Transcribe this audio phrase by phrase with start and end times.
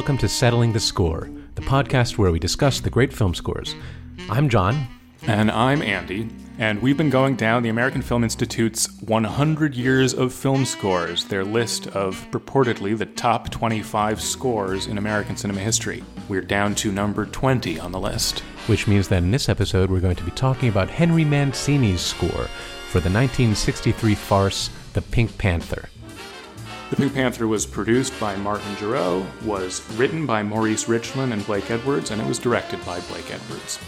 [0.00, 3.74] welcome to Settling the Score, the podcast where we discuss the great film scores.
[4.30, 4.86] I'm John.
[5.26, 10.32] And I'm Andy, and we've been going down the American Film Institute's 100 Years of
[10.32, 16.02] Film Scores, their list of purportedly the top 25 scores in American cinema history.
[16.30, 18.38] We're down to number 20 on the list.
[18.68, 22.48] Which means that in this episode, we're going to be talking about Henry Mancini's score
[22.88, 25.90] for the 1963 farce The Pink Panther.
[26.90, 31.70] The Pink Panther was produced by Martin Jurow, was written by Maurice Richlin and Blake
[31.70, 33.78] Edwards, and it was directed by Blake Edwards.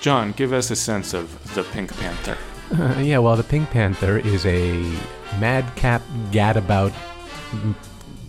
[0.00, 2.38] John, give us a sense of The Pink Panther.
[2.72, 4.80] Uh, yeah, well, The Pink Panther is a
[5.40, 6.92] madcap gadabout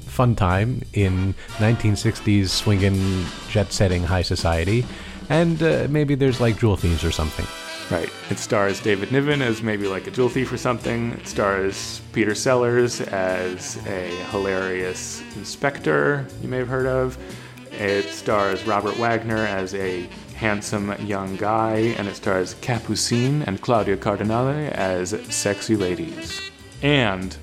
[0.07, 4.85] fun time in 1960s swinging, jet setting high society,
[5.29, 7.45] and uh, maybe there's like jewel thieves or something.
[7.91, 8.09] Right.
[8.31, 11.11] It stars David Niven as maybe like a jewel thief or something.
[11.13, 17.17] It stars Peter Sellers as a hilarious inspector you may have heard of.
[17.71, 23.97] It stars Robert Wagner as a handsome young guy, and it stars Capucine and Claudia
[23.97, 26.41] Cardinale as sexy ladies.
[26.81, 27.37] And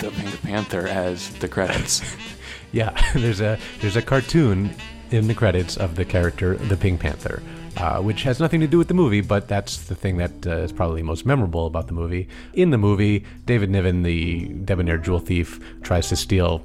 [0.00, 2.02] the Pink Panther as the credits.
[2.72, 4.74] yeah, there's a there's a cartoon
[5.10, 7.42] in the credits of the character the Pink Panther
[7.76, 10.58] uh, which has nothing to do with the movie, but that's the thing that uh,
[10.58, 12.28] is probably most memorable about the movie.
[12.52, 16.64] In the movie, David Niven, the debonair jewel thief, tries to steal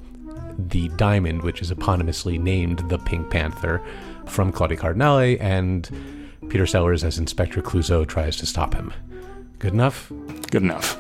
[0.57, 3.81] the diamond, which is eponymously named the Pink Panther,
[4.25, 5.89] from Claudia Cardinale, and
[6.49, 8.93] Peter Sellers, as Inspector Clouseau, tries to stop him.
[9.59, 10.11] Good enough?
[10.52, 10.98] Good enough.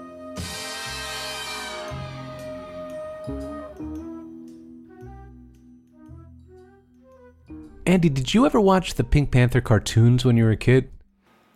[7.99, 10.89] Andy, did you ever watch the Pink Panther cartoons when you were a kid?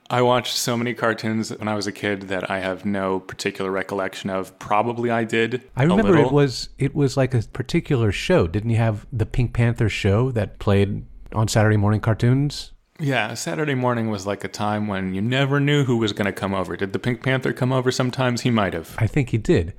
[0.09, 3.71] I watched so many cartoons when I was a kid that I have no particular
[3.71, 4.59] recollection of.
[4.59, 5.63] Probably I did.
[5.77, 8.45] I remember it was it was like a particular show.
[8.47, 12.73] Didn't you have the Pink Panther show that played on Saturday morning cartoons?
[12.99, 16.33] Yeah, Saturday morning was like a time when you never knew who was going to
[16.33, 16.75] come over.
[16.75, 18.41] Did the Pink Panther come over sometimes?
[18.41, 18.97] He might have.
[18.97, 19.73] I think he did.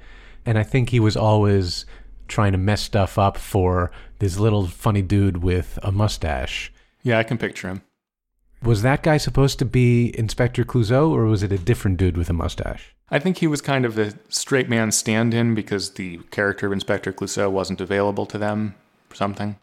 [0.47, 1.85] And I think he was always
[2.35, 6.73] trying to mess stuff up for this little funny dude with a mustache.
[7.05, 7.83] Yeah, I can picture him.
[8.61, 12.29] Was that guy supposed to be Inspector Clouseau, or was it a different dude with
[12.29, 12.93] a mustache?
[13.09, 16.73] I think he was kind of a straight man stand in because the character of
[16.73, 18.75] Inspector Clouseau wasn't available to them
[19.13, 19.57] or something.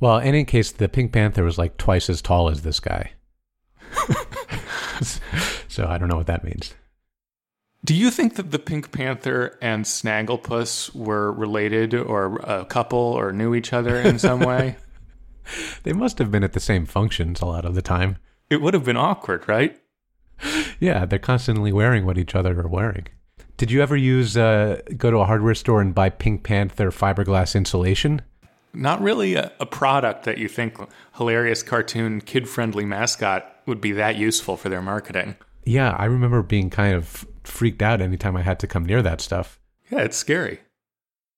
[0.00, 3.12] Well, in any case, the Pink Panther was like twice as tall as this guy.
[5.68, 6.74] so I don't know what that means.
[7.84, 13.32] Do you think that the Pink Panther and Snagglepuss were related or a couple or
[13.32, 14.76] knew each other in some way?
[15.84, 18.18] they must have been at the same functions a lot of the time.
[18.50, 19.78] It would have been awkward, right?
[20.80, 23.06] Yeah, they're constantly wearing what each other are wearing.
[23.56, 27.56] Did you ever use uh, go to a hardware store and buy Pink Panther fiberglass
[27.56, 28.22] insulation?
[28.72, 30.78] Not really a, a product that you think
[31.16, 35.36] hilarious cartoon kid friendly mascot would be that useful for their marketing.
[35.64, 39.20] Yeah, I remember being kind of freaked out anytime I had to come near that
[39.20, 39.58] stuff.
[39.90, 40.60] Yeah, it's scary.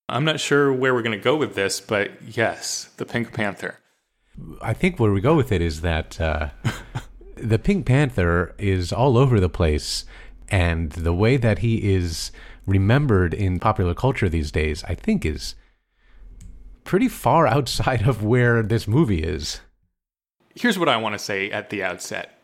[0.09, 3.77] I'm not sure where we're going to go with this, but yes, the Pink Panther.
[4.61, 6.49] I think where we go with it is that uh,
[7.35, 10.05] the Pink Panther is all over the place,
[10.49, 12.31] and the way that he is
[12.65, 15.55] remembered in popular culture these days, I think, is
[16.83, 19.61] pretty far outside of where this movie is.
[20.55, 22.37] Here's what I want to say at the outset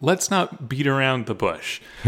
[0.00, 1.80] let's not beat around the bush.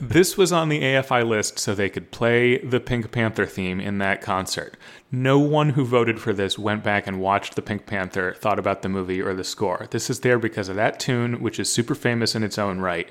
[0.00, 3.98] this was on the AFI list so they could play the Pink Panther theme in
[3.98, 4.76] that concert.
[5.10, 8.82] No one who voted for this went back and watched the Pink Panther, thought about
[8.82, 9.86] the movie or the score.
[9.90, 13.08] This is there because of that tune, which is super famous in its own right.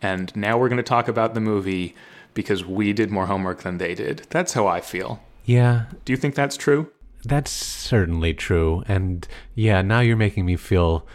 [0.00, 1.94] And now we're going to talk about the movie
[2.34, 4.26] because we did more homework than they did.
[4.30, 5.20] That's how I feel.
[5.44, 5.86] Yeah.
[6.04, 6.90] Do you think that's true?
[7.24, 8.82] That's certainly true.
[8.88, 11.06] And yeah, now you're making me feel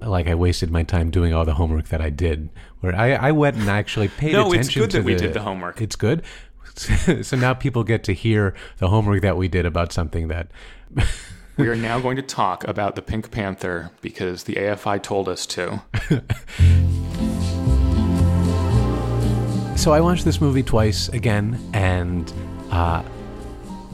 [0.00, 2.48] like I wasted my time doing all the homework that I did.
[2.80, 4.60] Where I, I went and actually paid no, attention.
[4.60, 5.80] it's good that we did the homework.
[5.80, 6.22] It's good.
[6.76, 10.50] so now people get to hear the homework that we did about something that.
[11.56, 15.46] we are now going to talk about the Pink Panther because the AFI told us
[15.46, 15.82] to.
[19.76, 22.30] so I watched this movie twice again, and
[22.70, 23.02] uh,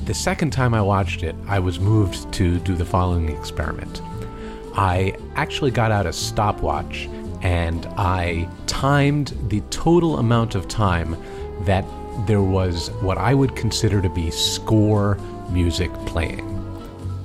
[0.05, 4.03] the second time I watched it, I was moved to do the following experiment.
[4.75, 7.09] I actually got out a stopwatch
[7.43, 11.17] and I timed the total amount of time
[11.65, 11.85] that
[12.27, 15.17] there was what I would consider to be score
[15.51, 16.45] music playing,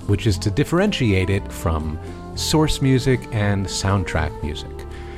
[0.07, 1.99] which is to differentiate it from
[2.35, 4.71] source music and soundtrack music.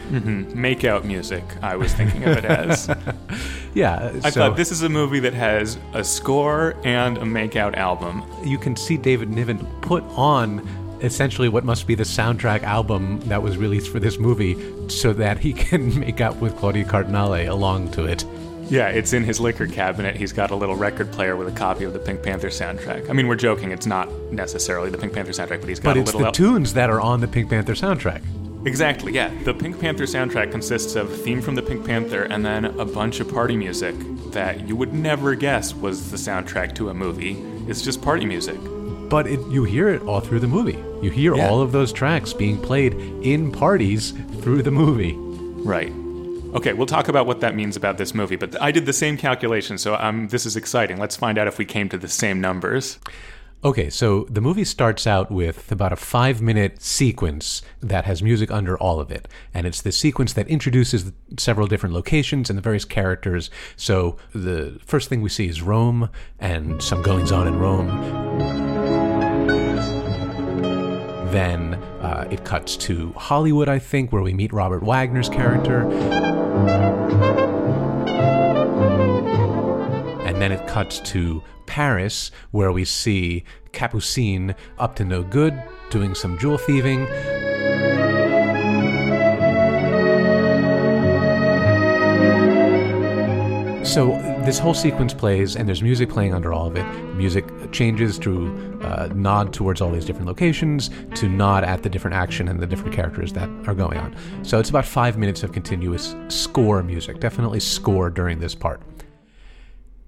[0.09, 0.59] Mm-hmm.
[0.59, 2.89] Make-out music, I was thinking of it as.
[3.75, 4.11] yeah.
[4.23, 8.23] I so, thought this is a movie that has a score and a make-out album.
[8.43, 10.67] You can see David Niven put on
[11.01, 14.57] essentially what must be the soundtrack album that was released for this movie
[14.89, 18.25] so that he can make out with Claudia Cardinale along to it.
[18.69, 20.15] Yeah, it's in his liquor cabinet.
[20.15, 23.09] He's got a little record player with a copy of the Pink Panther soundtrack.
[23.09, 23.71] I mean, we're joking.
[23.71, 26.31] It's not necessarily the Pink Panther soundtrack, but he's got But a it's the el-
[26.31, 28.21] tunes that are on the Pink Panther soundtrack.
[28.67, 29.31] Exactly, yeah.
[29.43, 32.85] The Pink Panther soundtrack consists of a theme from the Pink Panther and then a
[32.85, 33.95] bunch of party music
[34.33, 37.41] that you would never guess was the soundtrack to a movie.
[37.67, 38.59] It's just party music.
[39.09, 40.77] But it, you hear it all through the movie.
[41.01, 41.49] You hear Yeah.
[41.49, 44.11] all of those tracks being played in parties
[44.41, 45.15] through the movie.
[45.17, 45.91] Right.
[46.55, 49.17] Okay, we'll talk about what that means about this movie, but I did the same
[49.17, 50.97] calculation, so um, this is exciting.
[50.97, 52.97] Let's find out if we came to the same numbers.
[53.63, 58.49] Okay, so the movie starts out with about a five minute sequence that has music
[58.49, 59.27] under all of it.
[59.53, 63.49] And it's the sequence that introduces several different locations and the various characters.
[63.75, 66.09] So the first thing we see is Rome
[66.39, 68.68] and some goings on in Rome.
[71.31, 75.89] Then uh, it cuts to Hollywood, I think, where we meet Robert Wagner's character.
[80.25, 83.43] And then it cuts to Paris, where we see
[83.73, 85.61] Capucine up to no good,
[85.91, 87.07] doing some jewel thieving.
[93.83, 94.09] So
[94.45, 96.83] this whole sequence plays, and there's music playing under all of it.
[97.15, 102.15] Music changes to uh, nod towards all these different locations, to nod at the different
[102.15, 104.15] action and the different characters that are going on.
[104.43, 108.81] So it's about five minutes of continuous score music, definitely score during this part.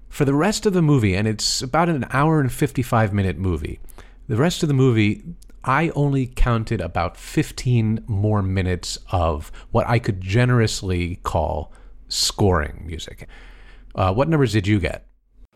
[0.08, 3.80] For the rest of the movie, and it's about an hour and 55 minute movie,
[4.28, 5.24] the rest of the movie,
[5.64, 11.72] I only counted about 15 more minutes of what I could generously call
[12.08, 13.26] scoring music.
[13.94, 15.06] Uh, what numbers did you get?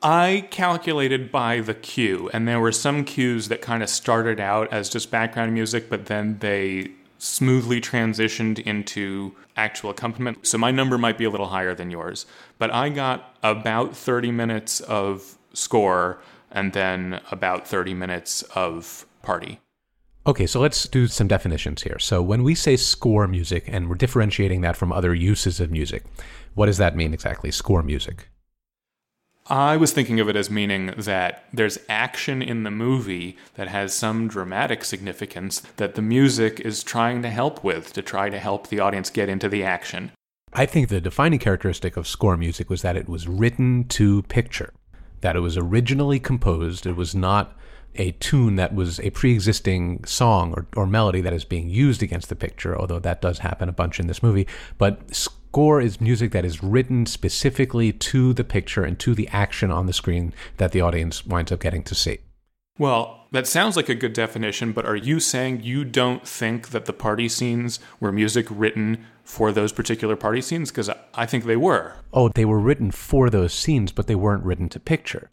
[0.02, 4.72] I calculated by the cue, and there were some cues that kind of started out
[4.72, 10.46] as just background music, but then they smoothly transitioned into actual accompaniment.
[10.46, 12.26] So my number might be a little higher than yours,
[12.58, 19.60] but I got about 30 minutes of score and then about 30 minutes of party.
[20.26, 22.00] Okay, so let's do some definitions here.
[22.00, 26.02] So when we say score music, and we're differentiating that from other uses of music,
[26.54, 27.52] what does that mean exactly?
[27.52, 28.28] Score music.
[29.48, 33.94] I was thinking of it as meaning that there's action in the movie that has
[33.94, 38.66] some dramatic significance that the music is trying to help with, to try to help
[38.66, 40.10] the audience get into the action.
[40.52, 44.72] I think the defining characteristic of score music was that it was written to picture,
[45.20, 46.84] that it was originally composed.
[46.84, 47.56] It was not
[47.98, 52.02] a tune that was a pre existing song or, or melody that is being used
[52.02, 54.46] against the picture, although that does happen a bunch in this movie.
[54.78, 59.70] But score is music that is written specifically to the picture and to the action
[59.70, 62.18] on the screen that the audience winds up getting to see.
[62.78, 66.84] Well, that sounds like a good definition, but are you saying you don't think that
[66.84, 70.70] the party scenes were music written for those particular party scenes?
[70.70, 71.94] Because I think they were.
[72.12, 75.30] Oh, they were written for those scenes, but they weren't written to picture.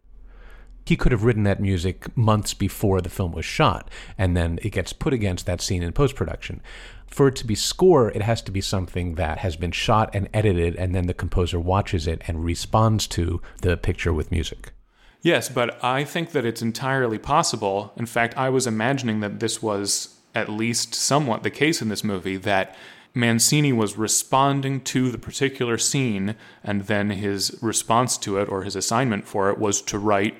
[0.86, 4.72] He could have written that music months before the film was shot, and then it
[4.72, 6.62] gets put against that scene in post production.
[7.08, 10.28] For it to be score, it has to be something that has been shot and
[10.34, 14.74] edited, and then the composer watches it and responds to the picture with music.
[15.22, 17.94] Yes, but I think that it's entirely possible.
[17.96, 22.04] In fact, I was imagining that this was at least somewhat the case in this
[22.04, 22.76] movie that
[23.14, 28.76] Mancini was responding to the particular scene, and then his response to it or his
[28.76, 30.36] assignment for it was to write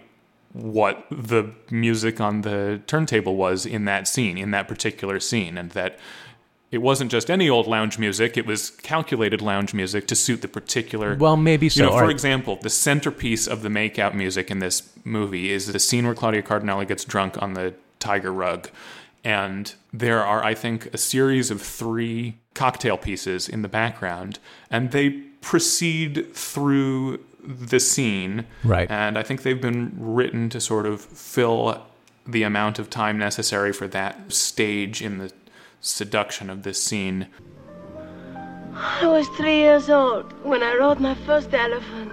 [0.54, 5.72] what the music on the turntable was in that scene, in that particular scene, and
[5.72, 6.00] that
[6.72, 10.48] it wasn't just any old lounge music, it was calculated lounge music to suit the
[10.48, 11.16] particular.
[11.16, 11.84] Well, maybe so.
[11.84, 15.80] You know, for example, the centerpiece of the makeout music in this movie is the
[15.80, 18.70] scene where Claudia Cardinale gets drunk on the tiger rug.
[19.24, 24.92] And there are, I think, a series of three cocktail pieces in the background, and
[24.92, 28.46] they proceed through the scene.
[28.64, 28.90] Right.
[28.90, 31.86] And I think they've been written to sort of fill
[32.26, 35.32] the amount of time necessary for that stage in the
[35.82, 37.28] seduction of this scene.
[38.76, 42.12] I was three years old when I rode my first elephant.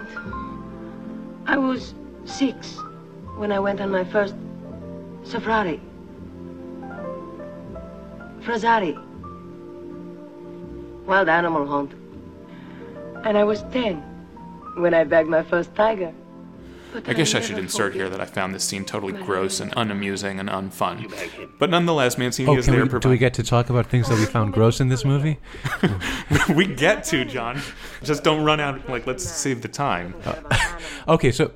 [1.47, 1.95] I was
[2.25, 2.77] six
[3.37, 4.35] when I went on my first
[5.23, 5.81] safari.
[8.41, 8.99] Frazari.
[11.07, 11.93] Wild animal hunt.
[13.25, 14.10] And I was ten
[14.77, 16.13] when I bagged my first tiger.
[16.93, 19.61] But I guess I never should insert here that I found this scene totally gross
[19.61, 21.09] and unamusing and unfun.
[21.61, 22.83] But nonetheless, Mancini Oh, is can there.
[22.83, 25.05] we, provi- do we get to talk about things that we found gross in this
[25.05, 25.39] movie?
[26.55, 27.61] we get to John.
[28.03, 28.89] Just don't run out.
[28.89, 30.15] Like, let's save the time.
[30.25, 30.35] Uh,
[31.09, 31.53] okay, so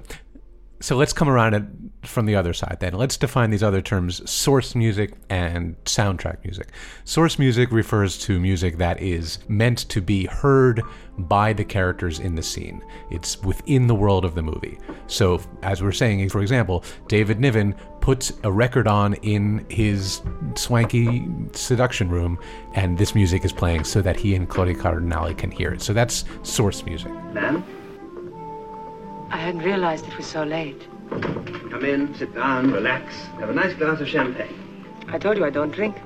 [0.80, 1.64] so let's come around it
[2.06, 2.94] from the other side then.
[2.94, 6.68] Let's define these other terms source music and soundtrack music.
[7.04, 10.82] Source music refers to music that is meant to be heard
[11.18, 12.82] by the characters in the scene.
[13.10, 14.78] It's within the world of the movie.
[15.06, 20.20] So, as we're saying, for example, David Niven puts a record on in his
[20.56, 22.38] swanky seduction room,
[22.74, 25.82] and this music is playing so that he and Claudia Cardinale can hear it.
[25.82, 27.12] So that's source music.
[27.32, 27.64] Ma'am,
[29.30, 30.86] I hadn't realized it was so late.
[31.10, 34.84] Come in, sit down, relax, have a nice glass of champagne.
[35.08, 35.96] I told you I don't drink.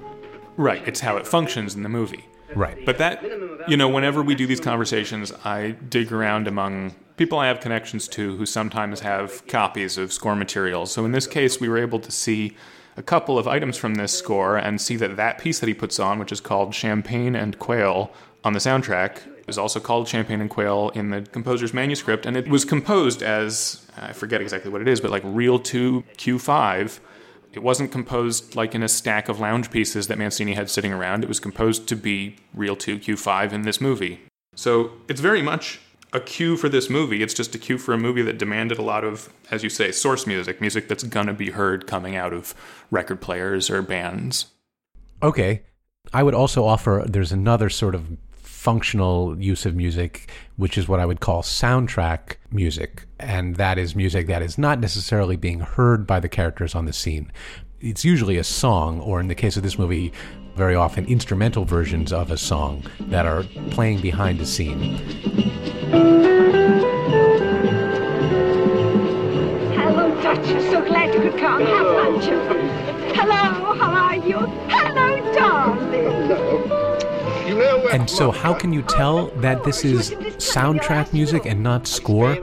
[0.56, 2.24] Right, it's how it functions in the movie.
[2.54, 2.84] Right.
[2.84, 3.22] But that,
[3.68, 8.08] you know, whenever we do these conversations, I dig around among people I have connections
[8.08, 10.92] to who sometimes have copies of score materials.
[10.92, 12.56] So in this case, we were able to see
[12.96, 16.00] a couple of items from this score and see that that piece that he puts
[16.00, 18.10] on, which is called Champagne and Quail
[18.44, 22.26] on the soundtrack, is also called Champagne and Quail in the composer's manuscript.
[22.26, 26.04] And it was composed as, I forget exactly what it is, but like Reel 2
[26.16, 27.00] Q5.
[27.52, 31.24] It wasn't composed like in a stack of lounge pieces that Mancini had sitting around.
[31.24, 34.20] It was composed to be Reel 2 Q5 in this movie.
[34.54, 35.80] So it's very much
[36.12, 37.22] a cue for this movie.
[37.22, 39.92] It's just a cue for a movie that demanded a lot of, as you say,
[39.92, 42.54] source music, music that's gonna be heard coming out of
[42.90, 44.46] record players or bands.
[45.22, 45.62] Okay.
[46.12, 48.16] I would also offer there's another sort of
[48.58, 53.06] functional use of music, which is what I would call soundtrack music.
[53.20, 56.92] And that is music that is not necessarily being heard by the characters on the
[56.92, 57.30] scene.
[57.80, 60.12] It's usually a song, or in the case of this movie,
[60.56, 64.96] very often instrumental versions of a song that are playing behind the scene.
[69.78, 70.64] Hello, Duchess.
[70.72, 71.64] So glad you could come.
[71.64, 72.24] Have lunch.
[73.14, 74.38] Hello, how are you?
[74.68, 76.57] Hello, darling.
[77.92, 82.36] And so, how can you tell that this is soundtrack music and not score?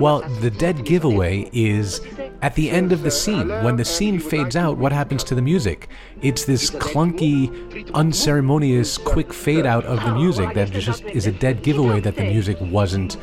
[0.00, 2.00] Well, the dead giveaway is
[2.42, 3.48] at the end of the scene.
[3.64, 5.88] When the scene fades out, what happens to the music?
[6.20, 11.62] It's this clunky, unceremonious, quick fade out of the music that just is a dead
[11.62, 13.16] giveaway that the music wasn't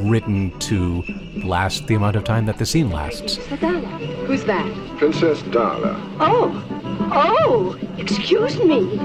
[0.00, 1.02] written to
[1.44, 3.36] last the amount of time that the scene lasts.
[3.36, 4.96] Who's that?
[4.98, 5.96] Princess Dala.
[6.20, 6.64] Oh,
[7.12, 8.98] oh, excuse me.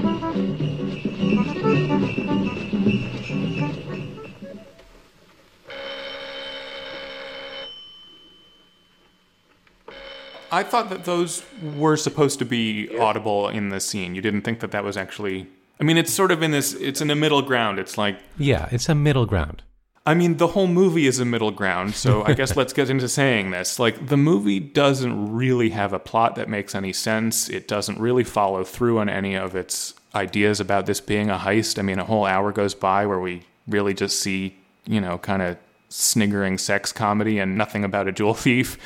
[10.52, 14.14] I thought that those were supposed to be audible in the scene.
[14.14, 15.46] You didn't think that that was actually.
[15.80, 16.74] I mean, it's sort of in this.
[16.74, 17.78] It's in a middle ground.
[17.78, 18.18] It's like.
[18.36, 19.62] Yeah, it's a middle ground.
[20.04, 21.94] I mean, the whole movie is a middle ground.
[21.94, 23.78] So I guess let's get into saying this.
[23.78, 27.48] Like, the movie doesn't really have a plot that makes any sense.
[27.48, 31.78] It doesn't really follow through on any of its ideas about this being a heist.
[31.78, 35.42] I mean, a whole hour goes by where we really just see, you know, kind
[35.42, 35.56] of
[35.88, 38.78] sniggering sex comedy and nothing about a jewel thief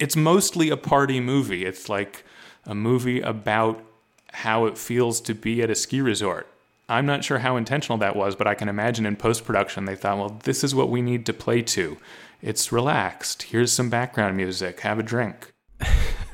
[0.00, 1.64] it's mostly a party movie.
[1.64, 2.24] It's like
[2.64, 3.84] a movie about
[4.32, 6.48] how it feels to be at a ski resort.
[6.88, 9.94] I'm not sure how intentional that was, but I can imagine in post production they
[9.94, 11.98] thought, well, this is what we need to play to.
[12.42, 13.44] It's relaxed.
[13.44, 14.80] Here's some background music.
[14.80, 15.52] Have a drink.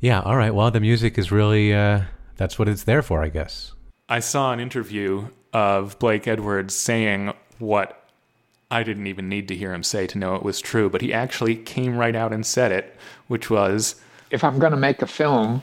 [0.00, 0.54] yeah, all right.
[0.54, 2.02] Well, the music is really, uh,
[2.36, 3.72] that's what it's there for, I guess.
[4.08, 8.08] I saw an interview of Blake Edwards saying what
[8.70, 11.12] I didn't even need to hear him say to know it was true, but he
[11.12, 12.96] actually came right out and said it,
[13.28, 14.00] which was
[14.30, 15.62] If I'm going to make a film,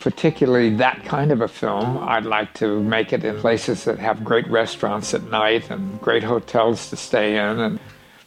[0.00, 4.24] particularly that kind of a film, I'd like to make it in places that have
[4.24, 7.80] great restaurants at night and great hotels to stay in and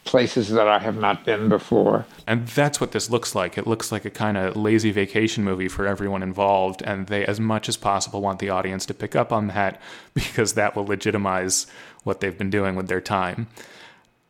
[0.03, 2.05] places that I have not been before.
[2.25, 3.57] And that's what this looks like.
[3.57, 7.39] It looks like a kind of lazy vacation movie for everyone involved, and they, as
[7.39, 9.79] much as possible, want the audience to pick up on that
[10.13, 11.67] because that will legitimize
[12.03, 13.47] what they've been doing with their time.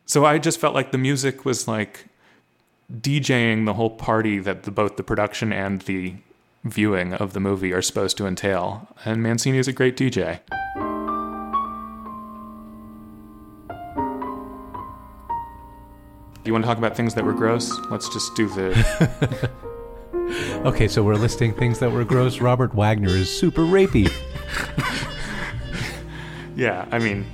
[0.04, 2.06] So I just felt like the music was like
[2.92, 6.14] DJing the whole party that the, both the production and the
[6.64, 8.88] viewing of the movie are supposed to entail.
[9.04, 10.40] And Mancini is a great DJ.
[16.44, 17.72] You want to talk about things that were gross?
[17.90, 19.50] Let's just do the.
[20.64, 22.40] okay, so we're listing things that were gross.
[22.40, 24.12] Robert Wagner is super rapey.
[26.56, 27.26] yeah, I mean,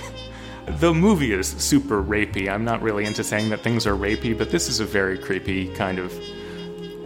[0.66, 2.48] the movie is super rapey.
[2.48, 5.72] I'm not really into saying that things are rapey, but this is a very creepy
[5.74, 6.12] kind of.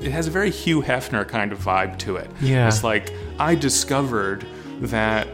[0.03, 2.31] It has a very Hugh Hefner kind of vibe to it.
[2.41, 2.67] Yeah.
[2.67, 4.47] It's like, I discovered
[4.81, 5.29] that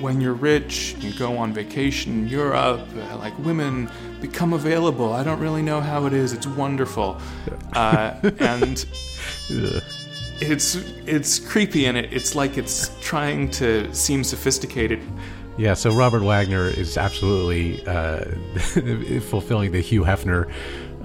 [0.00, 5.12] when you're rich, you go on vacation in Europe, uh, like women become available.
[5.12, 6.32] I don't really know how it is.
[6.32, 7.20] It's wonderful.
[7.72, 8.84] Uh, and
[10.40, 15.00] it's it's creepy and it, it's like it's trying to seem sophisticated.
[15.58, 18.24] Yeah, so Robert Wagner is absolutely uh,
[19.20, 20.50] fulfilling the Hugh Hefner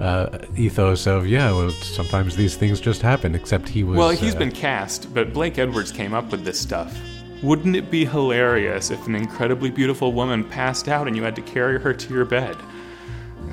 [0.00, 3.34] uh, ethos of yeah, well, sometimes these things just happen.
[3.34, 6.58] Except he was Well, he's uh, been cast, but Blake Edwards came up with this
[6.58, 6.96] stuff.
[7.42, 11.42] Wouldn't it be hilarious if an incredibly beautiful woman passed out and you had to
[11.42, 12.56] carry her to your bed?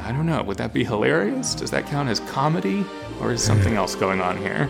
[0.01, 0.41] I don't know.
[0.43, 1.53] Would that be hilarious?
[1.53, 2.83] Does that count as comedy?
[3.21, 4.67] Or is something else going on here?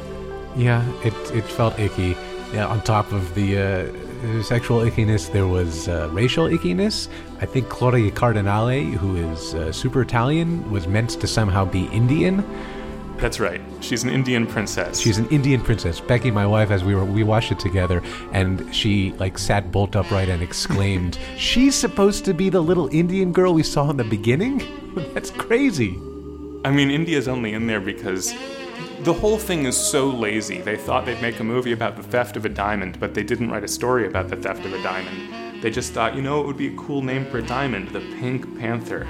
[0.55, 2.15] Yeah, it it felt icky.
[2.53, 7.07] Yeah, on top of the uh, sexual ickiness, there was uh, racial ickiness.
[7.41, 12.43] I think Claudia Cardinale, who is uh, super Italian, was meant to somehow be Indian.
[13.17, 13.61] That's right.
[13.79, 14.99] She's an Indian princess.
[14.99, 15.99] She's an Indian princess.
[15.99, 19.95] Becky, my wife, as we were we watched it together, and she like sat bolt
[19.95, 24.03] upright and exclaimed, "She's supposed to be the little Indian girl we saw in the
[24.03, 24.63] beginning?
[25.13, 25.97] That's crazy."
[26.65, 28.33] I mean, India's only in there because
[29.01, 30.61] the whole thing is so lazy.
[30.61, 33.51] They thought they'd make a movie about the theft of a diamond, but they didn't
[33.51, 35.61] write a story about the theft of a diamond.
[35.61, 38.01] They just thought, you know, it would be a cool name for a diamond, the
[38.19, 39.07] Pink Panther.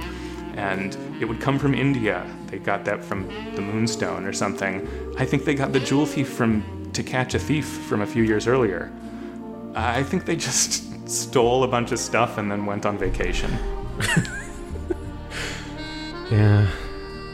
[0.56, 2.26] And it would come from India.
[2.48, 4.88] They got that from the Moonstone or something.
[5.18, 8.24] I think they got the Jewel Thief from To Catch a Thief from a few
[8.24, 8.92] years earlier.
[9.76, 13.52] I think they just stole a bunch of stuff and then went on vacation.
[16.32, 16.68] Yeah.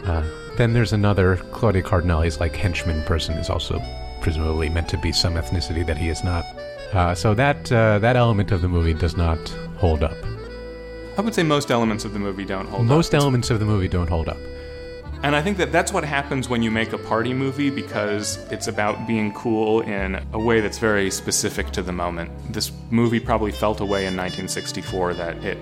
[0.06, 0.24] Uh,
[0.58, 3.82] then there's another Claudia Cardinale's like henchman person is also
[4.22, 6.44] presumably meant to be some ethnicity that he is not.
[6.92, 9.40] Uh, so that uh, that element of the movie does not
[9.78, 10.18] hold up.
[11.18, 12.88] I would say most elements of the movie don't hold up.
[12.88, 14.38] Most elements of the movie don't hold up.
[15.24, 18.68] And I think that that's what happens when you make a party movie because it's
[18.68, 22.32] about being cool in a way that's very specific to the moment.
[22.51, 25.60] This movie probably felt a way in 1964 that it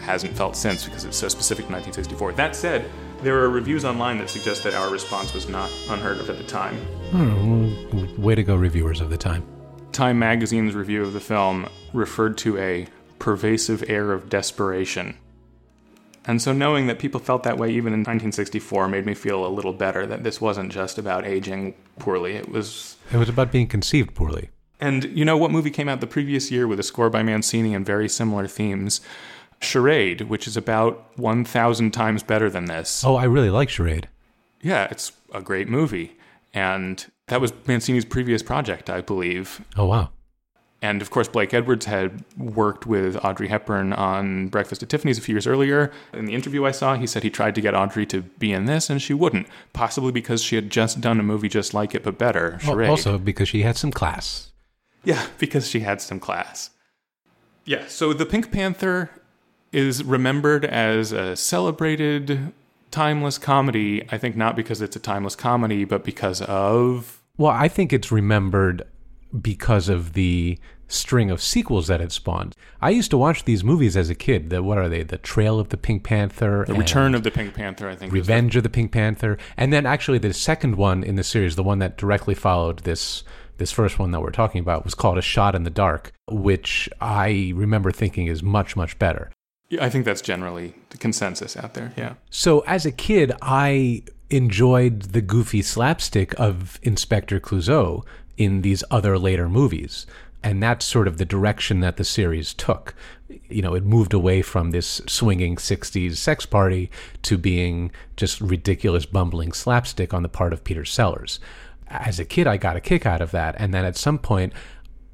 [0.00, 2.32] hasn't felt since because it's so specific to 1964.
[2.32, 2.90] That said,
[3.22, 6.44] there are reviews online that suggest that our response was not unheard of at the
[6.44, 6.76] time.
[7.10, 9.46] Hmm, way to go, reviewers of the time.
[9.92, 12.86] Time magazine's review of the film referred to a
[13.24, 15.16] pervasive air of desperation.
[16.26, 19.48] And so knowing that people felt that way even in 1964 made me feel a
[19.48, 22.34] little better that this wasn't just about aging poorly.
[22.34, 22.96] It was.
[23.10, 24.50] It was about being conceived poorly.
[24.78, 27.74] And you know what movie came out the previous year with a score by Mancini
[27.74, 29.00] and very similar themes?
[29.58, 33.02] Charade, which is about 1,000 times better than this.
[33.02, 34.06] Oh, I really like Charade.
[34.60, 36.18] Yeah, it's a great movie.
[36.52, 39.64] And that was Mancini's previous project, I believe.
[39.78, 40.10] Oh, wow.
[40.84, 45.22] And of course, Blake Edwards had worked with Audrey Hepburn on Breakfast at Tiffany's a
[45.22, 45.90] few years earlier.
[46.12, 48.66] In the interview I saw, he said he tried to get Audrey to be in
[48.66, 52.02] this, and she wouldn't, possibly because she had just done a movie just like it,
[52.02, 52.58] but better.
[52.60, 52.90] Charade.
[52.90, 54.52] also because she had some class.
[55.04, 56.68] Yeah, because she had some class.
[57.64, 59.08] Yeah, so the Pink Panther
[59.72, 62.52] is remembered as a celebrated,
[62.90, 64.06] timeless comedy.
[64.12, 67.22] I think not because it's a timeless comedy, but because of.
[67.38, 68.86] Well, I think it's remembered
[69.40, 72.54] because of the string of sequels that it spawned.
[72.80, 74.50] I used to watch these movies as a kid.
[74.50, 75.02] The what are they?
[75.02, 78.12] The Trail of the Pink Panther, The Return of the Pink Panther, I think.
[78.12, 81.62] Revenge of the Pink Panther, and then actually the second one in the series, the
[81.62, 83.24] one that directly followed this
[83.56, 86.88] this first one that we're talking about, was called A Shot in the Dark, which
[87.00, 89.30] I remember thinking is much much better.
[89.68, 91.92] Yeah, I think that's generally the consensus out there.
[91.96, 92.14] Yeah.
[92.30, 98.04] So as a kid, I enjoyed the goofy slapstick of Inspector Clouseau
[98.36, 100.06] in these other later movies.
[100.42, 102.94] And that's sort of the direction that the series took.
[103.48, 106.90] You know, it moved away from this swinging 60s sex party
[107.22, 111.40] to being just ridiculous, bumbling slapstick on the part of Peter Sellers.
[111.88, 113.54] As a kid, I got a kick out of that.
[113.58, 114.52] And then at some point,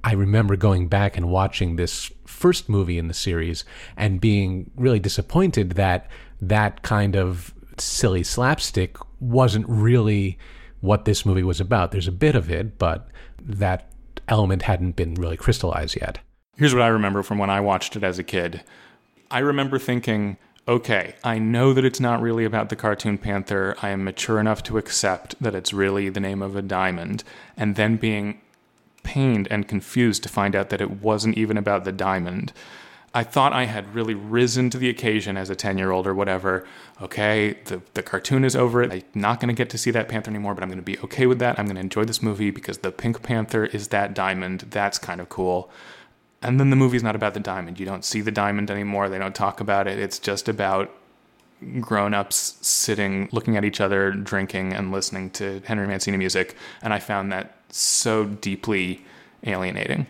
[0.02, 3.64] I remember going back and watching this first movie in the series
[3.96, 6.08] and being really disappointed that
[6.40, 10.38] that kind of silly slapstick wasn't really
[10.80, 11.92] what this movie was about.
[11.92, 13.08] There's a bit of it, but
[13.42, 13.90] that
[14.28, 16.18] element hadn't been really crystallized yet.
[16.56, 18.62] Here's what I remember from when I watched it as a kid.
[19.30, 23.76] I remember thinking, okay, I know that it's not really about the cartoon panther.
[23.82, 27.24] I am mature enough to accept that it's really the name of a diamond.
[27.56, 28.40] And then being
[29.02, 32.52] pained and confused to find out that it wasn't even about the diamond.
[33.12, 36.14] I thought I had really risen to the occasion as a 10 year old or
[36.14, 36.64] whatever.
[37.02, 38.82] Okay, the, the cartoon is over.
[38.82, 38.92] It.
[38.92, 40.98] I'm not going to get to see that panther anymore, but I'm going to be
[41.00, 41.58] okay with that.
[41.58, 44.66] I'm going to enjoy this movie because the Pink Panther is that diamond.
[44.70, 45.70] That's kind of cool.
[46.40, 47.80] And then the movie's not about the diamond.
[47.80, 49.08] You don't see the diamond anymore.
[49.08, 49.98] They don't talk about it.
[49.98, 50.94] It's just about
[51.80, 56.54] grown ups sitting, looking at each other, drinking, and listening to Henry Mancini music.
[56.80, 59.04] And I found that so deeply
[59.44, 60.06] alienating.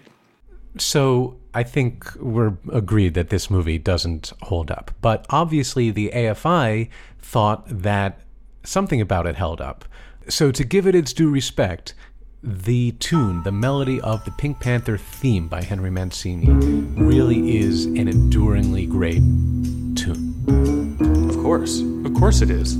[0.78, 4.92] So I think we're agreed that this movie doesn't hold up.
[5.00, 8.20] But obviously, the AFI thought that
[8.62, 9.84] something about it held up.
[10.28, 11.94] So to give it its due respect,
[12.42, 16.50] the tune, the melody of the Pink Panther theme by Henry Mancini
[17.02, 19.22] really is an enduringly great
[19.96, 21.28] tune.
[21.28, 21.80] Of course.
[21.80, 22.78] Of course it is.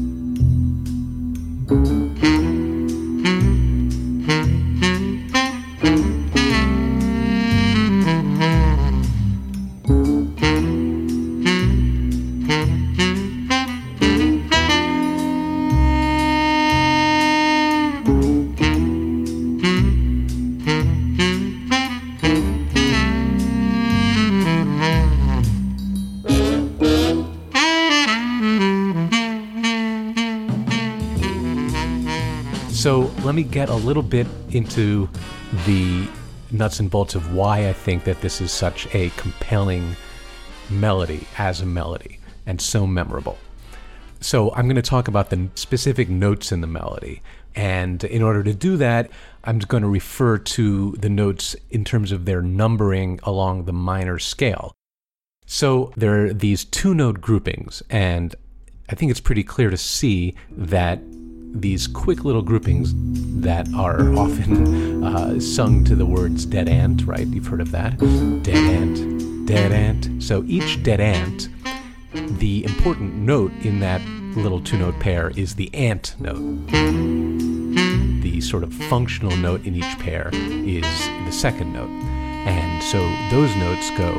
[33.31, 35.09] Let me get a little bit into
[35.65, 36.09] the
[36.51, 39.95] nuts and bolts of why I think that this is such a compelling
[40.69, 43.39] melody as a melody and so memorable.
[44.21, 47.23] So I'm going to talk about the specific notes in the melody.
[47.55, 49.13] And in order to do that,
[49.45, 54.19] I'm going to refer to the notes in terms of their numbering along the minor
[54.19, 54.73] scale.
[55.47, 58.35] So there are these two note groupings, and
[58.89, 61.01] I think it's pretty clear to see that
[61.53, 62.95] these quick little groupings
[63.43, 67.27] that are often uh, sung to the words dead ant, right?
[67.27, 67.99] You've heard of that.
[68.43, 70.23] Dead ant, dead ant.
[70.23, 71.49] So each dead ant,
[72.13, 74.03] the important note in that
[74.37, 76.67] little two note pair is the ant note.
[78.23, 80.85] The sort of functional note in each pair is
[81.25, 82.10] the second note.
[82.51, 82.99] And so
[83.31, 84.11] those notes go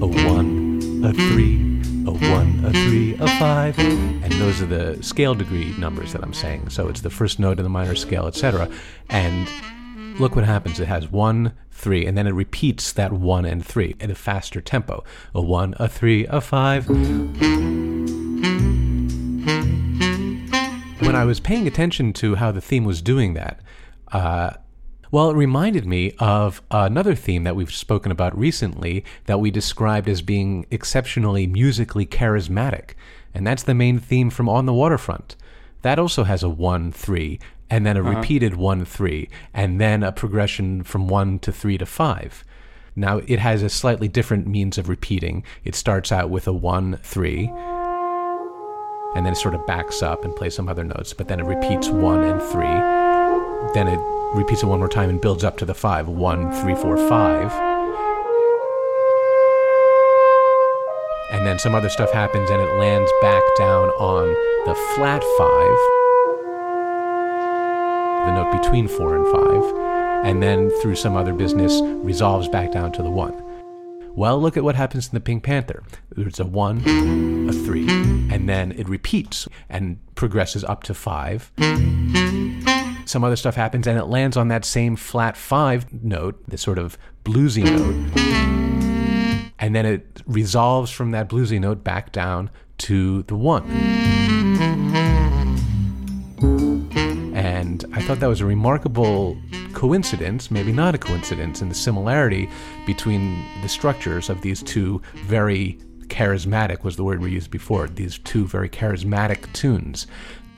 [0.00, 1.56] a one, a three,
[2.06, 6.32] a one, a three, a five, and those are the scale degree numbers that I'm
[6.32, 6.70] saying.
[6.70, 8.70] So it's the first note in the minor scale, etc.
[9.10, 9.48] And
[10.20, 10.78] look what happens.
[10.78, 14.60] It has one, three, and then it repeats that one and three at a faster
[14.60, 15.02] tempo.
[15.34, 16.88] A one, a three, a five.
[21.00, 23.58] When I was paying attention to how the theme was doing that,
[24.12, 24.52] uh,
[25.14, 30.08] well, it reminded me of another theme that we've spoken about recently that we described
[30.08, 32.94] as being exceptionally musically charismatic,
[33.32, 35.36] and that's the main theme from On the Waterfront.
[35.82, 37.38] That also has a 1 3,
[37.70, 38.18] and then a uh-huh.
[38.18, 42.44] repeated 1 3, and then a progression from 1 to 3 to 5.
[42.96, 45.44] Now, it has a slightly different means of repeating.
[45.62, 47.52] It starts out with a 1 3,
[49.14, 51.44] and then it sort of backs up and plays some other notes, but then it
[51.44, 53.03] repeats 1 and 3.
[53.74, 53.98] Then it
[54.34, 56.06] repeats it one more time and builds up to the five.
[56.06, 57.52] One, three, four, five.
[61.32, 64.28] And then some other stuff happens and it lands back down on
[64.64, 65.78] the flat five,
[68.26, 72.92] the note between four and five, and then through some other business resolves back down
[72.92, 73.34] to the one.
[74.14, 75.82] Well, look at what happens in the Pink Panther.
[76.16, 76.78] There's a one,
[77.50, 81.50] a three, and then it repeats and progresses up to five
[83.04, 86.78] some other stuff happens and it lands on that same flat five note, this sort
[86.78, 87.94] of bluesy note.
[89.58, 93.64] And then it resolves from that bluesy note back down to the one.
[97.34, 99.36] And I thought that was a remarkable
[99.72, 102.48] coincidence, maybe not a coincidence, in the similarity
[102.86, 108.18] between the structures of these two very charismatic was the word we used before, these
[108.18, 110.06] two very charismatic tunes.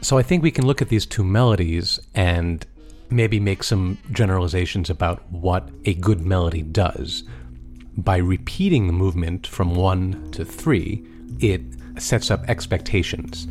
[0.01, 2.65] So I think we can look at these two melodies and
[3.11, 7.25] maybe make some generalizations about what a good melody does.
[7.97, 11.05] By repeating the movement from one to three,
[11.41, 11.63] it
[11.99, 13.49] sets up expectations.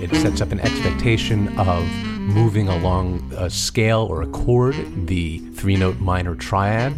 [0.00, 1.84] It sets up an expectation of
[2.18, 4.74] moving along a scale or a chord,
[5.06, 6.92] the three note minor triad,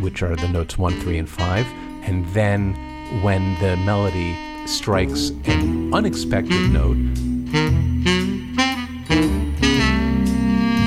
[0.00, 1.66] which are the notes one, three, and five.
[2.02, 2.74] And then
[3.22, 6.96] when the melody strikes an unexpected note,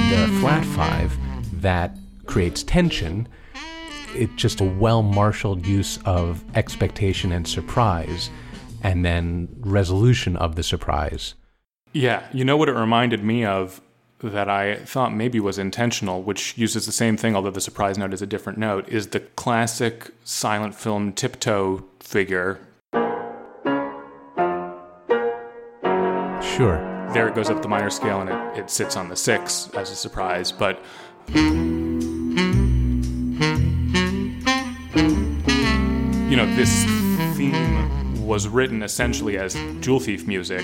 [0.09, 1.17] the flat five
[1.61, 3.27] that creates tension.
[4.15, 8.29] It's just a well marshaled use of expectation and surprise,
[8.81, 11.33] and then resolution of the surprise.
[11.93, 13.81] Yeah, you know what it reminded me of
[14.21, 18.13] that I thought maybe was intentional, which uses the same thing, although the surprise note
[18.13, 22.59] is a different note, is the classic silent film tiptoe figure
[26.55, 26.77] Sure.
[27.13, 29.89] there it goes up the minor scale and it, it sits on the six as
[29.89, 30.51] a surprise.
[30.51, 30.79] But
[36.29, 36.85] you know, this
[37.35, 40.63] theme was written essentially as jewel thief music,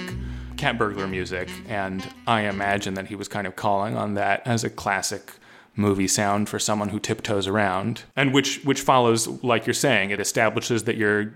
[0.57, 4.63] cat burglar music, and I imagine that he was kind of calling on that as
[4.63, 5.33] a classic
[5.75, 10.19] movie sound for someone who tiptoes around and which which follows like you're saying it
[10.19, 11.33] establishes that you're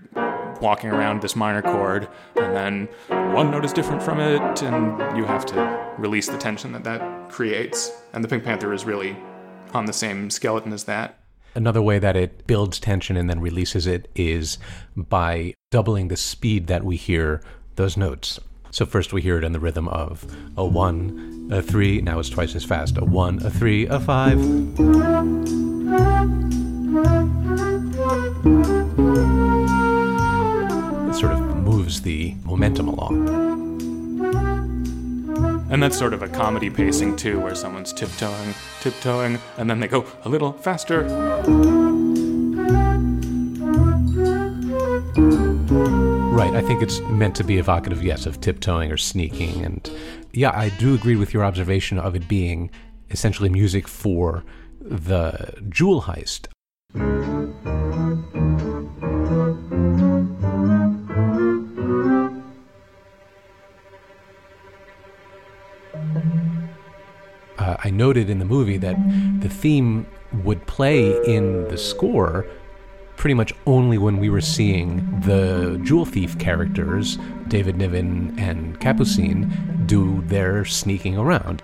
[0.64, 2.88] walking around this minor chord and then
[3.34, 7.28] one note is different from it and you have to release the tension that that
[7.28, 9.14] creates and the pink panther is really
[9.74, 11.18] on the same skeleton as that
[11.54, 14.58] Another way that it builds tension and then releases it is
[14.96, 17.40] by doubling the speed that we hear
[17.76, 18.40] those notes.
[18.72, 22.28] So first we hear it in the rhythm of a one, a three, now it's
[22.28, 22.98] twice as fast.
[22.98, 24.40] A one, a three, a five.
[31.14, 33.28] Sort of moves the momentum along.
[35.70, 39.86] And that's sort of a comedy pacing too, where someone's tiptoeing, tiptoeing, and then they
[39.86, 41.04] go a little faster.
[46.32, 49.64] Right, I think it's meant to be evocative, yes, of tiptoeing or sneaking.
[49.64, 49.88] And
[50.32, 52.70] yeah, I do agree with your observation of it being
[53.10, 54.44] essentially music for
[54.80, 56.48] the jewel heist.
[67.64, 68.94] Uh, I noted in the movie that
[69.40, 70.06] the theme
[70.44, 72.44] would play in the score
[73.16, 77.16] pretty much only when we were seeing the jewel thief characters,
[77.48, 79.50] David Niven and Capucine,
[79.86, 81.62] do their sneaking around.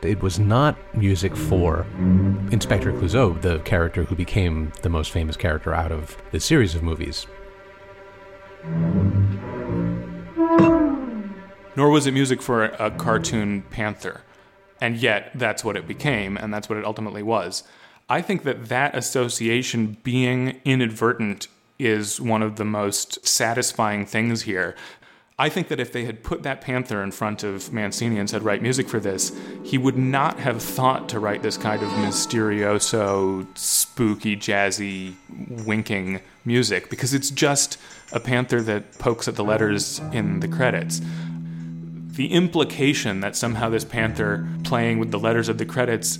[0.00, 1.84] It was not music for
[2.50, 6.82] Inspector Clouseau, the character who became the most famous character out of the series of
[6.82, 7.26] movies.
[11.76, 14.22] Nor was it music for a, cartoon panther.
[14.80, 17.62] And yet, that's what it became, and that's what it ultimately was.
[18.08, 21.46] I think that that association being inadvertent
[21.78, 24.74] is one of the most satisfying things here.
[25.38, 28.42] I think that if they had put that panther in front of Mancini and said,
[28.42, 29.30] write music for this,
[29.62, 35.14] he would not have thought to write this kind of mysterioso, spooky, jazzy,
[35.64, 37.78] winking music because it's just
[38.10, 41.00] a panther that pokes at the letters in the credits.
[42.16, 46.18] The implication that somehow this panther playing with the letters of the credits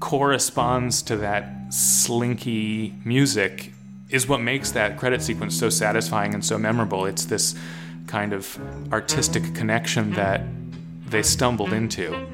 [0.00, 3.72] corresponds to that slinky music
[4.10, 7.06] is what makes that credit sequence so satisfying and so memorable.
[7.06, 7.54] It's this
[8.06, 8.58] kind of
[8.92, 10.42] artistic connection that
[11.06, 12.26] they stumbled into.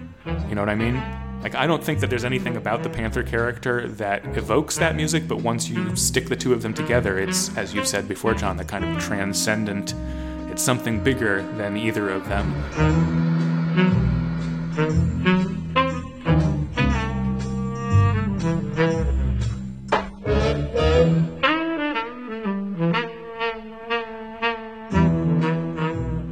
[0.48, 1.27] You know what I mean?
[1.42, 5.28] Like, I don't think that there's anything about the Panther character that evokes that music,
[5.28, 8.56] but once you stick the two of them together, it's, as you've said before, John,
[8.56, 9.94] the kind of transcendent,
[10.50, 12.52] it's something bigger than either of them.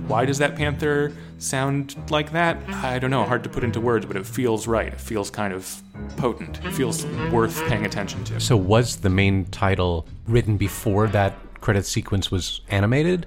[0.08, 2.56] Why does that panther sound like that?
[2.68, 4.92] I don't know, hard to put into words, but it feels right.
[4.92, 5.82] It feels kind of
[6.16, 6.64] potent.
[6.64, 8.40] It feels worth paying attention to.
[8.40, 13.26] So, was the main title written before that credit sequence was animated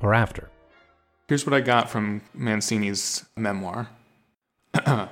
[0.00, 0.48] or after?
[1.28, 3.88] Here's what I got from Mancini's memoir.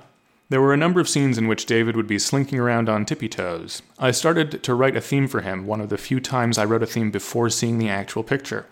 [0.50, 3.28] There were a number of scenes in which David would be slinking around on tippy
[3.28, 3.82] toes.
[4.00, 6.82] I started to write a theme for him, one of the few times I wrote
[6.82, 8.66] a theme before seeing the actual picture.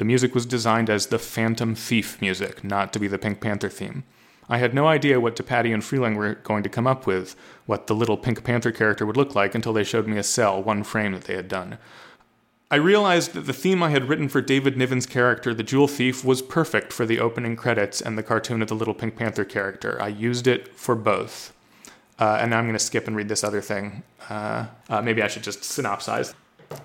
[0.00, 3.68] The music was designed as the Phantom Thief music, not to be the Pink Panther
[3.68, 4.04] theme.
[4.48, 7.36] I had no idea what DePatie and Freleng were going to come up with,
[7.66, 10.62] what the little Pink Panther character would look like until they showed me a cell,
[10.62, 11.76] one frame that they had done.
[12.70, 16.24] I realized that the theme I had written for David Niven's character, the Jewel Thief,
[16.24, 20.00] was perfect for the opening credits and the cartoon of the Little Pink Panther character.
[20.00, 21.52] I used it for both.
[22.18, 24.02] Uh, and now I'm going to skip and read this other thing.
[24.30, 26.32] Uh, uh, maybe I should just synopsize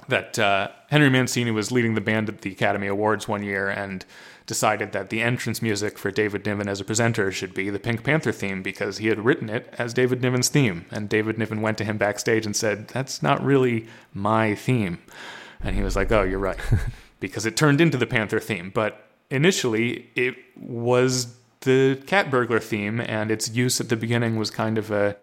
[0.07, 4.05] that uh, Henry Mancini was leading the band at the Academy Awards one year and
[4.45, 8.03] decided that the entrance music for David Niven as a presenter should be the Pink
[8.03, 10.85] Panther theme because he had written it as David Niven's theme.
[10.91, 14.99] And David Niven went to him backstage and said, That's not really my theme.
[15.65, 16.59] And he was like, "Oh, you're right,"
[17.19, 18.71] because it turned into the Panther theme.
[18.73, 24.51] But initially, it was the cat burglar theme, and its use at the beginning was
[24.51, 25.17] kind of a,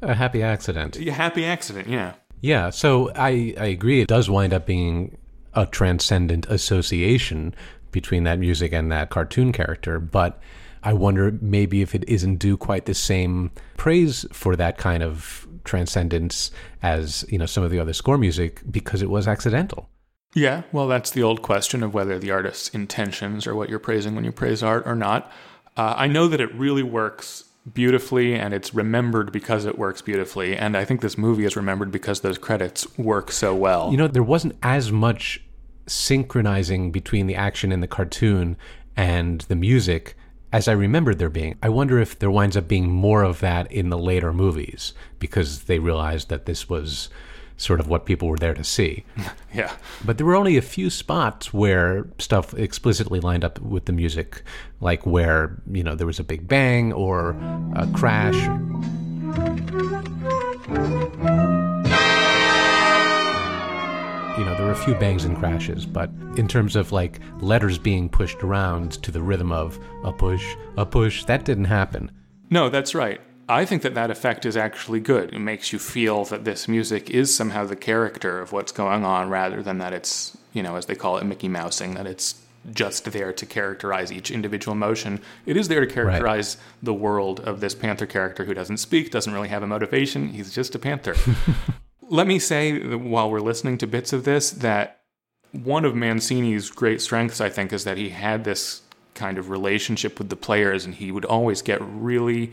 [0.00, 0.96] a happy accident.
[0.98, 2.14] A happy accident, yeah.
[2.40, 2.70] Yeah.
[2.70, 4.00] So I I agree.
[4.00, 5.16] It does wind up being
[5.54, 7.54] a transcendent association
[7.90, 10.40] between that music and that cartoon character, but.
[10.82, 15.46] I wonder maybe if it isn't due quite the same praise for that kind of
[15.64, 16.50] transcendence
[16.82, 19.90] as you know some of the other score music because it was accidental.
[20.34, 24.14] Yeah, well, that's the old question of whether the artist's intentions are what you're praising
[24.14, 25.30] when you praise art or not.
[25.76, 30.56] Uh, I know that it really works beautifully and it's remembered because it works beautifully.
[30.56, 33.90] And I think this movie is remembered because those credits work so well.
[33.90, 35.42] You know, there wasn't as much
[35.86, 38.56] synchronizing between the action in the cartoon
[38.96, 40.16] and the music
[40.52, 41.56] as I remembered there being.
[41.62, 45.64] I wonder if there winds up being more of that in the later movies because
[45.64, 47.08] they realized that this was
[47.60, 49.04] sort of what people were there to see.
[49.54, 49.70] yeah.
[50.04, 54.42] But there were only a few spots where stuff explicitly lined up with the music,
[54.80, 57.36] like where, you know, there was a big bang or
[57.76, 58.34] a crash.
[64.38, 67.76] You know, there were a few bangs and crashes, but in terms of like letters
[67.76, 72.10] being pushed around to the rhythm of a push, a push, that didn't happen.
[72.48, 73.20] No, that's right.
[73.50, 75.34] I think that that effect is actually good.
[75.34, 79.28] It makes you feel that this music is somehow the character of what's going on
[79.28, 82.40] rather than that it's, you know, as they call it, Mickey Mousing, that it's
[82.72, 85.20] just there to characterize each individual emotion.
[85.46, 86.64] It is there to characterize right.
[86.84, 90.28] the world of this panther character who doesn't speak, doesn't really have a motivation.
[90.28, 91.16] He's just a panther.
[92.02, 95.00] Let me say, while we're listening to bits of this, that
[95.50, 98.82] one of Mancini's great strengths, I think, is that he had this
[99.14, 102.52] kind of relationship with the players and he would always get really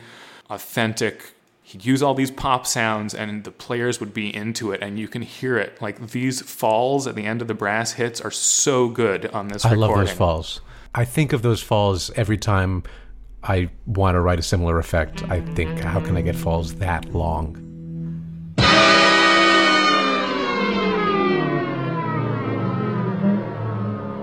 [0.49, 1.33] authentic
[1.67, 5.05] he'd use all these pop sounds and the players would be into it and you
[5.05, 5.81] can hear it.
[5.81, 9.65] Like these falls at the end of the brass hits are so good on this
[9.65, 9.95] i recording.
[9.97, 10.61] love those falls.
[10.95, 12.83] I think of those falls every time
[13.43, 15.23] i want to write a similar effect.
[15.23, 17.63] I think how can i get falls that long?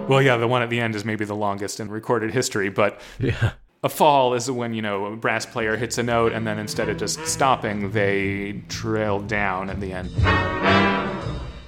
[0.08, 3.00] Well yeah the one at the end is maybe the longest in recorded history but
[3.18, 3.52] yeah
[3.84, 6.88] a fall is when you know a brass player hits a note and then instead
[6.88, 10.10] of just stopping they trail down at the end.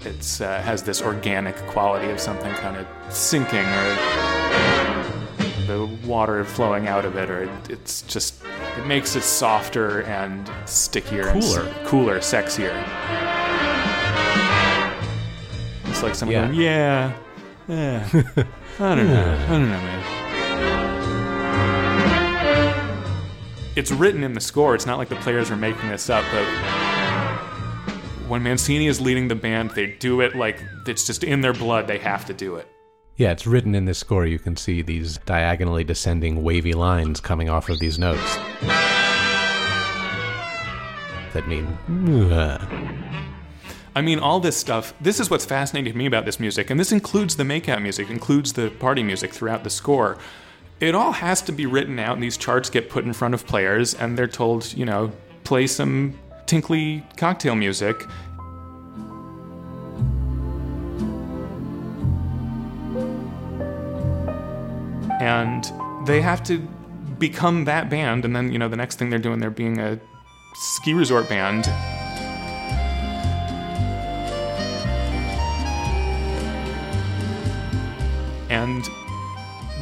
[0.00, 3.94] It uh, has this organic quality of something kind of sinking or
[5.66, 8.42] the water flowing out of it or it, it's just
[8.79, 12.18] it makes it softer and stickier cooler and cooler.
[12.20, 12.72] sexier.
[15.85, 16.46] It's like someone yeah.
[16.46, 17.12] going yeah.
[17.68, 18.44] Yeah
[18.79, 20.25] i don't know i don't know man
[23.76, 24.74] it's written in the score.
[24.74, 26.44] It's not like the players are making this up, but
[28.26, 31.86] when Mancini is leading the band, they do it like it's just in their blood.
[31.86, 32.66] They have to do it.
[33.16, 34.26] Yeah, it's written in this score.
[34.26, 38.36] You can see these diagonally descending wavy lines coming off of these notes
[41.36, 41.66] that mean.
[43.94, 44.94] I mean, all this stuff.
[45.00, 48.10] This is what's fascinating to me about this music, and this includes the makeout music,
[48.10, 50.18] includes the party music throughout the score
[50.80, 53.46] it all has to be written out, and these charts get put in front of
[53.46, 55.10] players, and they're told, you know,
[55.44, 58.04] play some tinkly cocktail music.
[65.18, 65.64] And
[66.06, 66.58] they have to
[67.18, 69.98] become that band, and then, you know, the next thing they're doing, they're being a
[70.54, 71.66] ski resort band.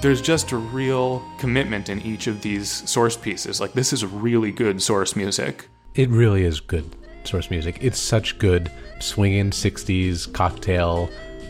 [0.05, 3.59] There's just a real commitment in each of these source pieces.
[3.59, 5.67] Like, this is really good source music.
[5.95, 7.79] It really is good source music.
[7.81, 11.09] It's such good swinging 60s cocktail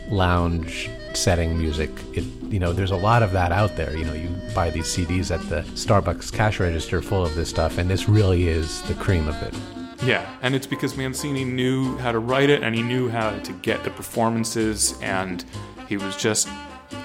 [0.09, 1.89] lounge setting music.
[2.13, 3.93] It you know, there's a lot of that out there.
[3.93, 7.77] You know, you buy these CDs at the Starbucks cash register full of this stuff
[7.77, 9.53] and this really is the cream of it.
[10.01, 13.51] Yeah, and it's because Mancini knew how to write it and he knew how to
[13.51, 15.43] get the performances and
[15.89, 16.47] he was just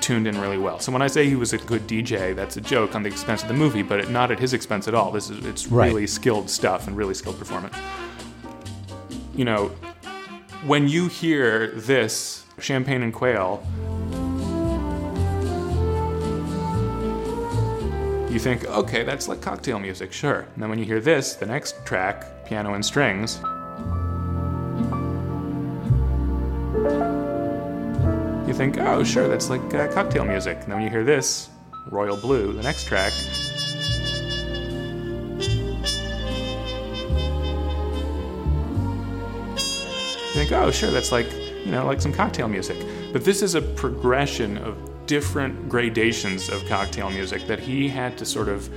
[0.00, 0.80] tuned in really well.
[0.80, 3.42] So when I say he was a good DJ, that's a joke on the expense
[3.42, 5.10] of the movie, but not at his expense at all.
[5.10, 5.86] This is it's right.
[5.86, 7.76] really skilled stuff and really skilled performance.
[9.34, 9.68] You know,
[10.66, 13.62] when you hear this champagne and quail,
[18.30, 20.46] you think, okay, that's like cocktail music, sure.
[20.54, 23.40] And then when you hear this, the next track, piano and strings.
[28.60, 30.58] Think, oh, sure, that's like uh, cocktail music.
[30.58, 31.48] And then when you hear this,
[31.90, 33.10] Royal Blue, the next track,
[40.26, 41.32] you think, oh, sure, that's like,
[41.64, 42.76] you know, like some cocktail music.
[43.14, 48.26] But this is a progression of different gradations of cocktail music that he had to
[48.26, 48.68] sort of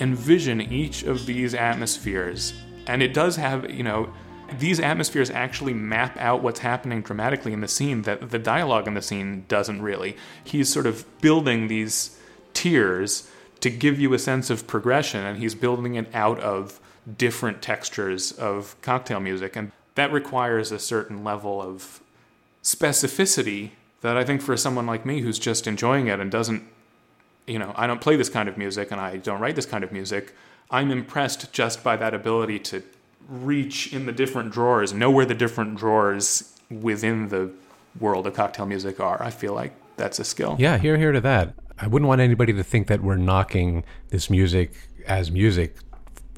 [0.00, 2.52] envision each of these atmospheres.
[2.88, 4.12] And it does have, you know,
[4.58, 8.94] these atmospheres actually map out what's happening dramatically in the scene that the dialogue in
[8.94, 10.16] the scene doesn't really.
[10.42, 12.18] He's sort of building these
[12.54, 13.30] tiers
[13.60, 16.80] to give you a sense of progression, and he's building it out of
[17.18, 19.56] different textures of cocktail music.
[19.56, 22.00] And that requires a certain level of
[22.62, 23.70] specificity
[24.00, 26.62] that I think for someone like me who's just enjoying it and doesn't,
[27.46, 29.84] you know, I don't play this kind of music and I don't write this kind
[29.84, 30.34] of music,
[30.70, 32.82] I'm impressed just by that ability to
[33.30, 37.50] reach in the different drawers, know where the different drawers within the
[37.98, 39.22] world of cocktail music are.
[39.22, 40.56] I feel like that's a skill.
[40.58, 41.54] Yeah, here, here to that.
[41.78, 44.72] I wouldn't want anybody to think that we're knocking this music
[45.06, 45.76] as music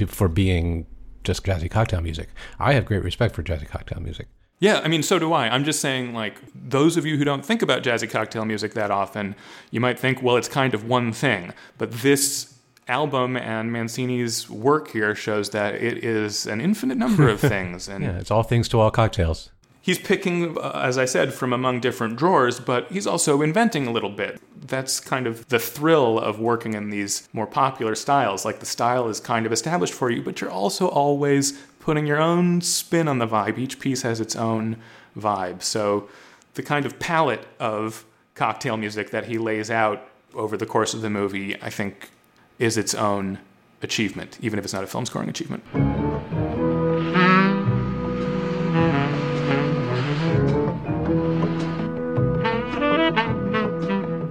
[0.07, 0.87] for being
[1.25, 2.29] just jazzy cocktail music.
[2.59, 4.29] I have great respect for jazzy cocktail music.
[4.59, 5.49] Yeah, I mean, so do I.
[5.49, 8.93] I'm just saying, like, those of you who don't think about jazzy cocktail music that
[8.93, 9.35] often,
[9.73, 11.53] you might think, well, it's kind of one thing.
[11.79, 12.52] But this
[12.89, 17.89] album and Mancini's work here shows that it is an infinite number of things.
[17.89, 19.51] And yeah, it's all things to all cocktails.
[19.81, 23.93] he's picking, uh, as I said, from among different drawers, but he's also inventing a
[23.93, 24.41] little bit.
[24.61, 28.45] That's kind of the thrill of working in these more popular styles.
[28.45, 32.21] Like the style is kind of established for you, but you're also always putting your
[32.21, 33.59] own spin on the vibe.
[33.59, 34.77] Each piece has its own
[35.17, 35.63] vibe.
[35.63, 36.09] So
[36.55, 38.05] the kind of palette of
[38.35, 42.11] cocktail music that he lays out over the course of the movie, I think,
[42.63, 43.41] is its own
[43.83, 45.65] achievement, even if it's not a film scoring achievement.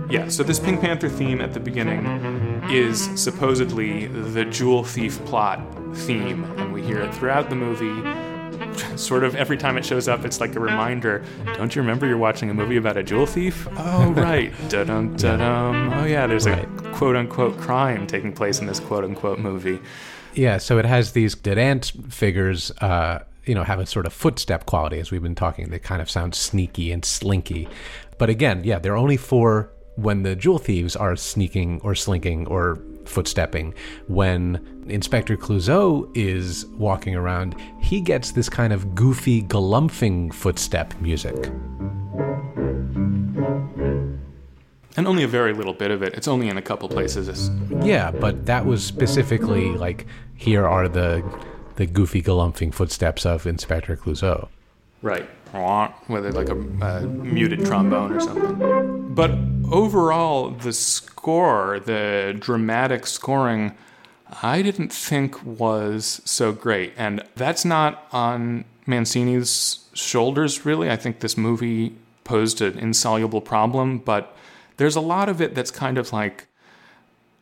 [0.09, 2.05] Yeah, so this Pink Panther theme at the beginning
[2.69, 5.59] is supposedly the jewel thief plot
[5.93, 8.01] theme, and we hear it throughout the movie.
[8.95, 11.21] Sort of every time it shows up, it's like a reminder.
[11.55, 13.67] Don't you remember you're watching a movie about a jewel thief?
[13.75, 14.53] Oh, right.
[14.69, 15.91] da-dum, da-dum.
[15.93, 19.79] Oh, yeah, there's a quote unquote crime taking place in this quote unquote movie.
[20.33, 24.13] Yeah, so it has these dead ant figures, uh, you know, have a sort of
[24.13, 25.69] footstep quality, as we've been talking.
[25.69, 27.67] They kind of sound sneaky and slinky.
[28.17, 32.77] But again, yeah, they're only for when the jewel thieves are sneaking or slinking or
[33.03, 33.75] footstepping.
[34.07, 41.35] When Inspector Clouseau is walking around, he gets this kind of goofy, galumphing footstep music.
[44.97, 46.13] And only a very little bit of it.
[46.15, 47.49] It's only in a couple places.
[47.83, 51.23] Yeah, but that was specifically like here are the
[51.75, 54.49] the goofy galumphing footsteps of Inspector Clouseau.
[55.01, 55.27] Right.
[56.07, 59.13] With like a, a muted trombone or something.
[59.13, 59.31] But
[59.69, 63.75] overall, the score, the dramatic scoring,
[64.41, 66.93] I didn't think was so great.
[66.95, 70.89] And that's not on Mancini's shoulders, really.
[70.89, 74.37] I think this movie posed an insoluble problem, but
[74.81, 76.47] there's a lot of it that's kind of like,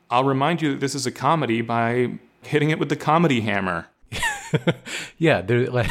[0.10, 3.88] I'll remind you that this is a comedy by hitting it with the comedy hammer.
[5.18, 5.90] yeah, there like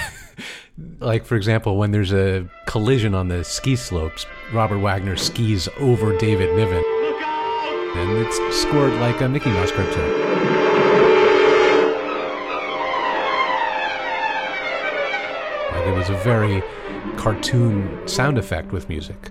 [1.01, 6.19] like for example, when there's a collision on the ski slopes, Robert Wagner skis over
[6.19, 6.85] David Niven,
[7.97, 10.11] and it's scored like a Mickey Mouse cartoon.
[15.73, 16.63] Like it was a very
[17.17, 19.31] cartoon sound effect with music.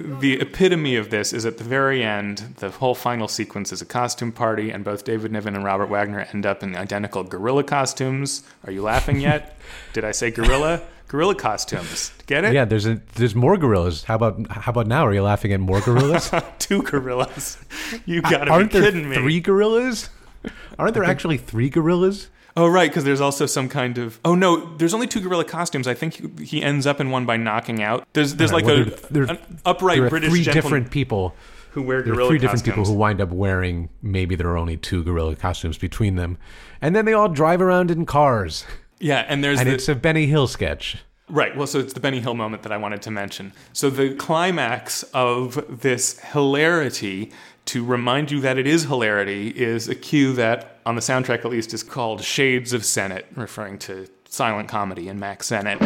[0.00, 2.54] The epitome of this is at the very end.
[2.56, 6.26] The whole final sequence is a costume party, and both David Niven and Robert Wagner
[6.32, 8.42] end up in identical gorilla costumes.
[8.64, 9.58] Are you laughing yet?
[9.92, 10.80] Did I say gorilla?
[11.08, 12.12] gorilla costumes.
[12.26, 12.54] Get it?
[12.54, 14.04] Yeah, there's a, there's more gorillas.
[14.04, 15.04] How about how about now?
[15.06, 16.30] Are you laughing at more gorillas?
[16.60, 17.58] Two gorillas.
[18.06, 19.16] You gotta Aren't be there kidding me.
[19.16, 20.08] three gorillas?
[20.78, 22.28] Aren't there actually three gorillas?
[22.56, 24.18] Oh right, because there's also some kind of.
[24.24, 25.86] Oh no, there's only two gorilla costumes.
[25.86, 28.06] I think he, he ends up in one by knocking out.
[28.12, 28.96] There's there's like Well, a there-
[29.26, 31.34] there- an upright there are British three different people.
[31.72, 32.16] who wear gorilla.
[32.16, 33.88] There are three different people who wind up wearing.
[34.02, 36.36] Maybe there are only two gorilla costumes between them,
[36.80, 38.64] and then they all drive around in cars.
[38.98, 40.96] yeah, and there's And the, it's a Benny Hill sketch.
[41.28, 41.56] Right.
[41.56, 43.52] Well, so it's the Benny Hill moment that I wanted to mention.
[43.72, 47.30] So the climax of this hilarity,
[47.66, 51.50] to remind you that it is hilarity, is a cue that, on the soundtrack at
[51.50, 55.80] least, is called Shades of Sennett, referring to silent comedy and Mack Sennett.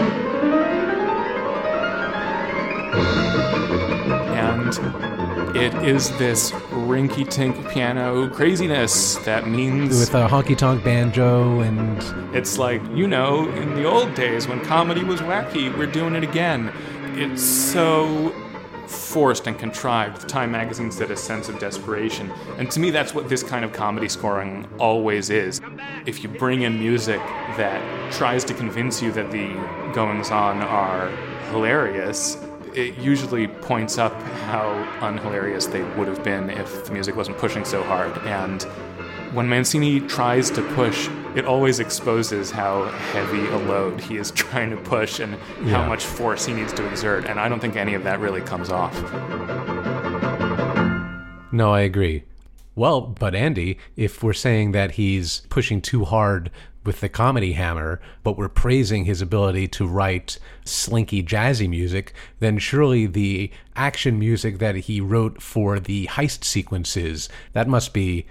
[4.35, 11.61] And it is this rinky tink piano craziness that means with a honky tonk banjo
[11.61, 16.15] and it's like, you know, in the old days when comedy was wacky, we're doing
[16.15, 16.73] it again.
[17.15, 18.35] It's so
[18.87, 20.29] forced and contrived.
[20.29, 22.31] Time magazine said a sense of desperation.
[22.59, 25.61] And to me, that's what this kind of comedy scoring always is.
[26.07, 27.21] If you bring in music
[27.57, 29.49] that tries to convince you that the
[29.93, 31.09] goings on are
[31.51, 32.39] hilarious,
[32.75, 34.13] it usually points up
[34.49, 34.71] how
[35.01, 38.17] unhilarious they would have been if the music wasn't pushing so hard.
[38.19, 38.67] And
[39.35, 44.71] when Mancini tries to push, it always exposes how heavy a load he is trying
[44.71, 45.35] to push and
[45.69, 47.27] how much force he needs to exert.
[47.27, 48.95] And I don't think any of that really comes off.
[51.53, 52.25] No, I agree.
[52.77, 56.51] Well, but Andy, if we're saying that he's pushing too hard
[56.85, 62.59] with the comedy hammer, but we're praising his ability to write slinky jazzy music, then
[62.59, 68.27] surely the action music that he wrote for the heist sequences, that must be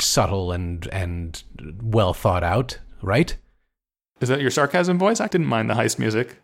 [0.00, 1.42] subtle and and
[1.82, 3.36] well thought out, right?
[4.20, 5.20] Is that your sarcasm voice?
[5.20, 6.38] I didn't mind the heist music.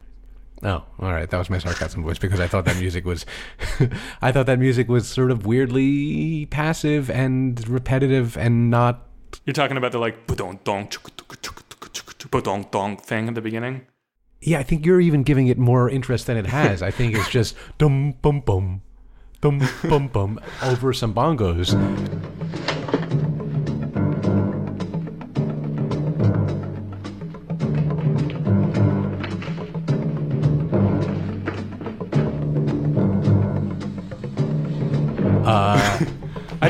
[0.62, 1.28] Oh, all right.
[1.28, 3.26] That was my sarcasm voice because I thought that music was,
[4.22, 9.07] I thought that music was sort of weirdly passive and repetitive and not.
[9.45, 11.11] You're talking about the like dong tuk
[12.35, 13.87] ba-dong dong thing at the beginning?
[14.41, 16.82] Yeah, I think you're even giving it more interest than it has.
[16.82, 18.82] I think it's just dum bum bum,
[19.41, 21.74] dum bum bum over some bongos.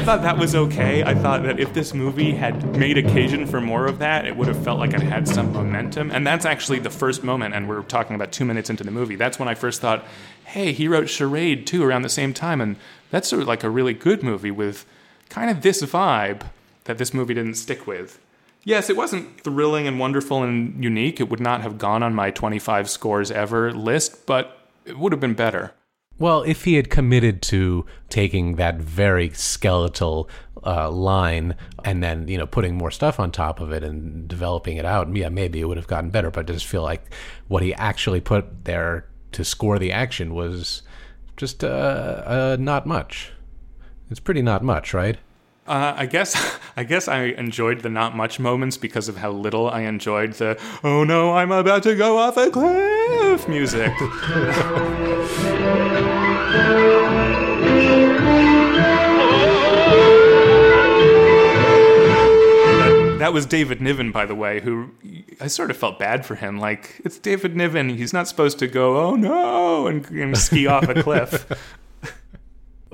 [0.01, 1.03] Thought that was okay.
[1.05, 4.49] I thought that if this movie had made occasion for more of that, it would
[4.49, 6.11] have felt like it had some momentum.
[6.11, 9.16] And that's actually the first moment, and we're talking about two minutes into the movie.
[9.16, 10.05] That's when I first thought,
[10.47, 12.76] hey, he wrote Charade too around the same time, and
[13.11, 14.86] that's sort of like a really good movie with
[15.28, 16.47] kind of this vibe
[16.84, 18.18] that this movie didn't stick with.
[18.64, 21.20] Yes, it wasn't thrilling and wonderful and unique.
[21.20, 25.20] It would not have gone on my 25 scores ever list, but it would have
[25.20, 25.72] been better.
[26.19, 30.29] Well, if he had committed to taking that very skeletal
[30.65, 34.77] uh, line and then you know putting more stuff on top of it and developing
[34.77, 36.31] it out, yeah, maybe it would have gotten better.
[36.31, 37.12] But I just feel like
[37.49, 40.83] what he actually put there to score the action was
[41.37, 43.33] just uh, uh, not much.
[44.11, 45.19] It's pretty not much, right?
[45.67, 49.69] Uh, I guess I guess I enjoyed the not much moments because of how little
[49.69, 53.93] I enjoyed the "Oh no, I'm about to go off a cliff" music.
[63.19, 64.91] that, was David Niven, by the way, who
[65.41, 66.59] I sort of felt bad for him.
[66.59, 70.89] Like it's David Niven; he's not supposed to go "Oh no" and, and ski off
[70.89, 71.47] a cliff.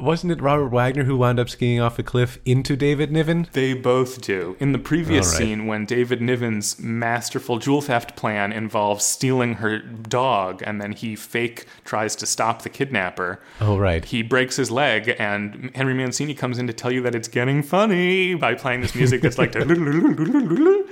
[0.01, 3.49] Wasn't it Robert Wagner who wound up skiing off a cliff into David Niven?
[3.53, 4.57] They both do.
[4.59, 5.39] In the previous right.
[5.39, 11.17] scene, when David Niven's masterful jewel theft plan involves stealing her dog, and then he
[11.17, 14.05] fake tries to stop the kidnapper, Oh, right.
[14.05, 17.63] he breaks his leg, and Henry Mancini comes in to tell you that it's getting
[17.63, 19.55] funny by playing this music that's like.
[19.57, 20.87] it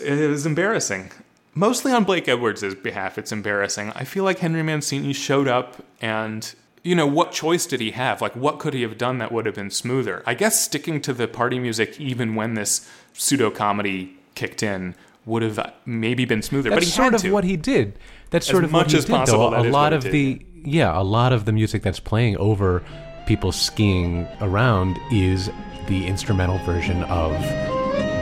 [0.00, 1.10] was embarrassing.
[1.54, 3.92] Mostly on Blake Edwards' behalf, it's embarrassing.
[3.94, 6.54] I feel like Henry Mancini showed up and.
[6.82, 8.20] You know, what choice did he have?
[8.20, 10.22] Like, what could he have done that would have been smoother?
[10.26, 15.42] I guess sticking to the party music, even when this pseudo comedy kicked in, would
[15.42, 16.70] have maybe been smoother.
[16.70, 17.30] That's but he sort had of to.
[17.32, 17.98] what he did.
[18.30, 19.60] That's sort As of what much he as did, possible, though.
[19.62, 22.82] A lot of he the yeah, a lot of the music that's playing over
[23.26, 25.50] people skiing around is
[25.86, 27.32] the instrumental version of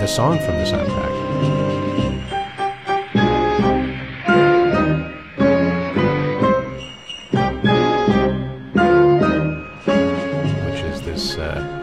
[0.01, 1.30] the song from the soundtrack.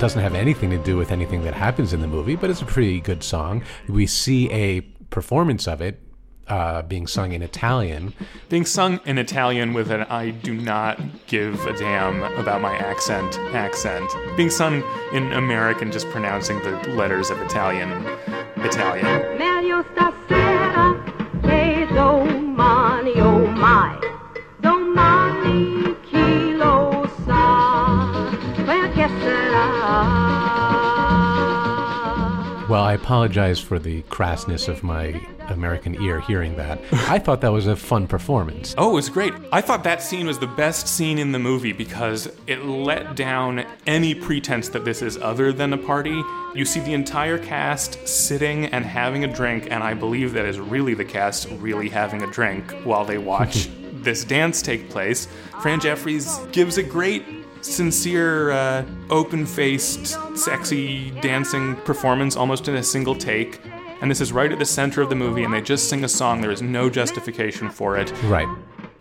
[0.07, 2.65] Doesn't have anything to do with anything that happens in the movie, but it's a
[2.65, 3.61] pretty good song.
[3.89, 4.79] We see a
[5.09, 5.99] performance of it
[6.47, 8.13] uh, being sung in Italian,
[8.47, 10.97] being sung in Italian with an I do not
[11.27, 14.09] give a damn about my accent accent.
[14.37, 14.81] Being sung
[15.11, 17.91] in American, just pronouncing the letters of Italian
[18.55, 19.37] Italian.
[19.37, 21.03] Meglio stasera
[21.41, 24.16] che domani, oh my.
[32.97, 36.79] Apologize for the crassness of my American ear hearing that.
[36.91, 38.75] I thought that was a fun performance.
[38.77, 39.33] Oh, it was great.
[39.51, 43.65] I thought that scene was the best scene in the movie because it let down
[43.85, 46.21] any pretense that this is other than a party.
[46.55, 50.59] You see the entire cast sitting and having a drink, and I believe that is
[50.59, 55.27] really the cast really having a drink while they watch this dance take place.
[55.61, 57.23] Fran Jeffries gives a great
[57.73, 63.61] sincere, uh, open faced, sexy dancing performance almost in a single take.
[64.01, 66.07] And this is right at the center of the movie, and they just sing a
[66.07, 66.41] song.
[66.41, 68.11] There is no justification for it.
[68.23, 68.47] Right.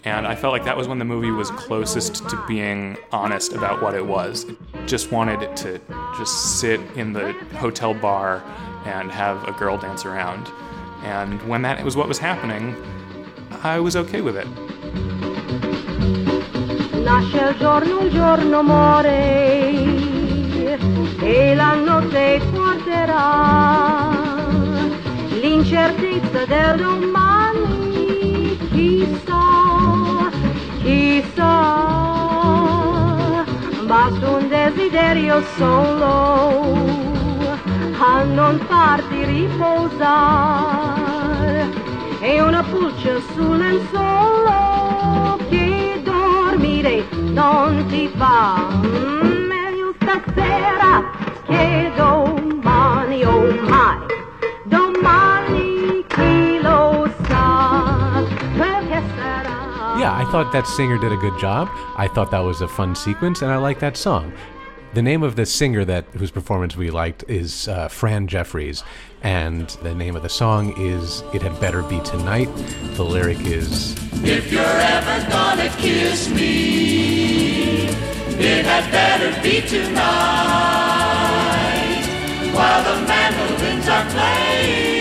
[0.05, 3.83] And I felt like that was when the movie was closest to being honest about
[3.83, 4.45] what it was.
[4.45, 4.57] It
[4.87, 5.81] just wanted it to
[6.17, 8.43] just sit in the hotel bar
[8.85, 10.49] and have a girl dance around.
[11.03, 12.77] And when that was what was happening,
[13.63, 14.47] I was okay with it.
[17.17, 19.73] Nasce il giorno, un giorno muore.
[21.19, 24.11] E la notte guarderà
[25.41, 30.29] l'incertezza del domani, chissà,
[30.83, 31.85] chissà,
[33.87, 36.85] basta un desiderio solo
[37.99, 40.45] a non farti riposare.
[42.21, 44.77] E una pulce sul lenzuolo
[46.87, 51.03] non ti fa meglio stasera
[51.45, 53.99] che domani oh mai
[54.65, 58.23] domani chi lo sa
[58.89, 61.69] che sarà Yeah, I thought that singer did a good job.
[61.97, 64.31] I thought that was a fun sequence, and I like that song.
[64.95, 68.83] The name of the singer that whose performance we liked is uh, Fran Jeffries,
[69.23, 72.49] and the name of the song is "It Had Better Be Tonight."
[72.95, 73.93] The lyric is
[74.25, 77.89] If you're ever gonna kiss me,
[78.39, 80.07] it had better be tonight.
[82.55, 84.96] While the mandolins are playing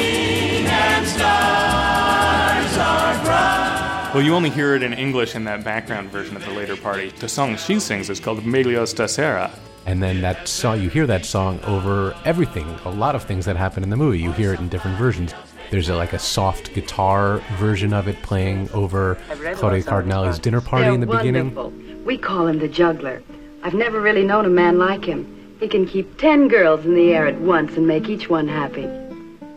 [4.15, 7.09] Well, you only hear it in English in that background version of the later party.
[7.09, 9.51] The song she sings is called Meglio Stasera.
[9.85, 13.57] And then that song, you hear that song over everything, a lot of things that
[13.57, 14.21] happen in the movie.
[14.21, 15.33] You hear it in different versions.
[15.69, 19.17] There's a, like a soft guitar version of it playing over
[19.55, 21.53] Claudia Cardinale's dinner party in the beginning.
[21.53, 22.05] wonderful.
[22.05, 23.21] We call him the juggler.
[23.63, 25.57] I've never really known a man like him.
[25.59, 28.89] He can keep ten girls in the air at once and make each one happy.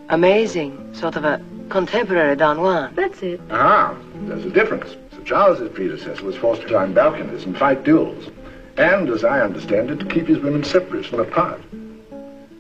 [0.09, 0.95] Amazing.
[0.95, 2.95] Sort of a contemporary Don Juan.
[2.95, 3.41] That's it.
[3.51, 4.97] Ah, there's a difference.
[5.13, 8.31] Sir Charles's predecessor was forced to climb balconies and fight duels,
[8.77, 11.61] and, as I understand it, to keep his women separate and apart.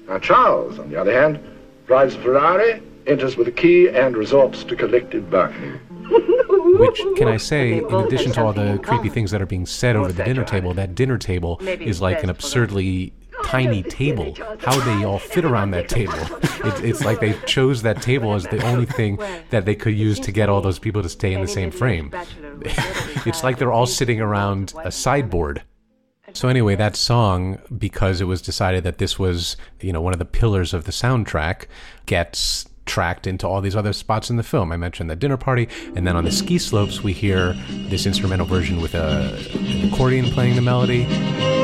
[0.08, 1.38] Now, Charles, on the other hand,
[1.86, 5.80] drives a Ferrari, enters with a key, and resorts to collective bargaining.
[6.78, 9.96] Which, can I say, in addition to all the creepy things that are being said
[9.96, 13.12] over the dinner table, that dinner table is like an absurdly
[13.48, 14.34] tiny table.
[14.60, 16.18] How they all fit around that table.
[16.66, 19.18] It, it's like they chose that table as the only thing
[19.50, 22.12] that they could use to get all those people to stay in the same frame.
[23.24, 25.62] it's like they're all sitting around a sideboard.
[26.34, 30.18] So anyway, that song, because it was decided that this was, you know, one of
[30.18, 31.64] the pillars of the soundtrack,
[32.04, 34.72] gets tracked into all these other spots in the film.
[34.72, 37.54] I mentioned the dinner party, and then on the ski slopes, we hear
[37.88, 41.57] this instrumental version with a, an accordion playing the melody.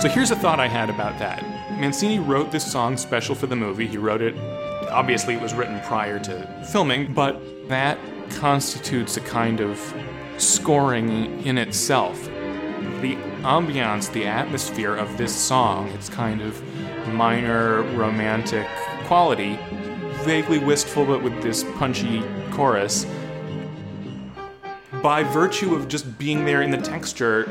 [0.00, 1.42] So here's a thought I had about that.
[1.78, 3.86] Mancini wrote this song special for the movie.
[3.86, 4.34] He wrote it,
[4.88, 7.38] obviously, it was written prior to filming, but
[7.68, 7.98] that
[8.30, 9.78] constitutes a kind of
[10.38, 12.24] scoring in itself.
[13.02, 16.62] The ambiance, the atmosphere of this song, its kind of
[17.08, 18.66] minor romantic
[19.04, 19.58] quality,
[20.24, 23.04] vaguely wistful but with this punchy chorus,
[25.02, 27.44] by virtue of just being there in the texture,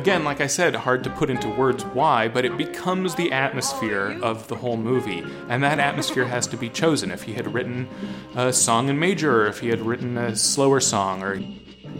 [0.00, 4.18] again, like I said, hard to put into words why, but it becomes the atmosphere
[4.22, 5.22] of the whole movie.
[5.50, 7.10] And that atmosphere has to be chosen.
[7.10, 7.86] If he had written
[8.34, 11.36] a song in major, or if he had written a slower song, or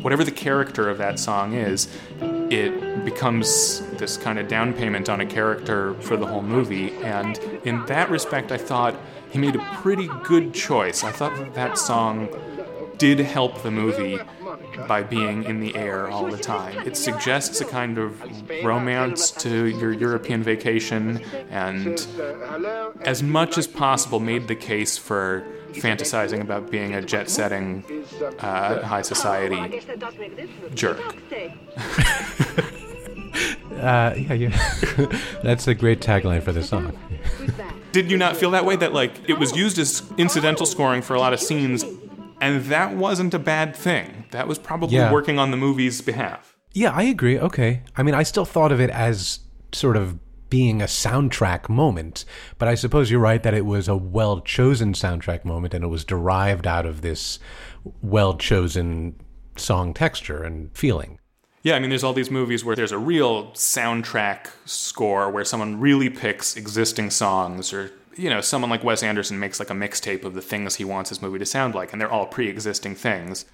[0.01, 1.95] whatever the character of that song is,
[2.51, 6.93] it becomes this kind of down payment on a character for the whole movie.
[7.03, 8.97] And in that respect, I thought
[9.31, 11.05] he made a pretty good choice.
[11.05, 12.31] I thought that that song
[12.97, 14.19] did help the movie
[14.87, 16.87] by being in the air all the time.
[16.87, 18.23] It suggests a kind of
[18.65, 22.07] romance to your European vacation and,
[23.03, 27.85] as much as possible, made the case for fantasizing about being a jet setting,
[28.41, 29.81] uh, high society
[30.75, 31.01] jerk.
[33.81, 35.09] Uh, yeah, yeah.
[35.43, 36.93] That's a great tagline for the song.
[37.93, 38.77] Did you not feel that way?
[38.77, 41.85] That, like, it was used as incidental scoring for a lot of scenes,
[42.41, 44.25] and that wasn't a bad thing.
[44.31, 45.13] That was probably Yeah.
[45.13, 46.57] working on the movie's behalf.
[46.73, 47.39] Yeah, I agree.
[47.39, 47.83] Okay.
[47.97, 49.41] I mean, I still thought of it as
[49.73, 50.19] sort of
[50.51, 52.25] being a soundtrack moment,
[52.59, 55.89] but I suppose you're right that it was a well chosen soundtrack moment and it
[55.89, 57.39] was derived out of this
[58.03, 59.15] well chosen
[59.57, 61.19] song texture and feeling.
[61.63, 65.79] Yeah, I mean, there's all these movies where there's a real soundtrack score where someone
[65.79, 70.25] really picks existing songs, or, you know, someone like Wes Anderson makes like a mixtape
[70.25, 72.95] of the things he wants his movie to sound like, and they're all pre existing
[72.95, 73.45] things.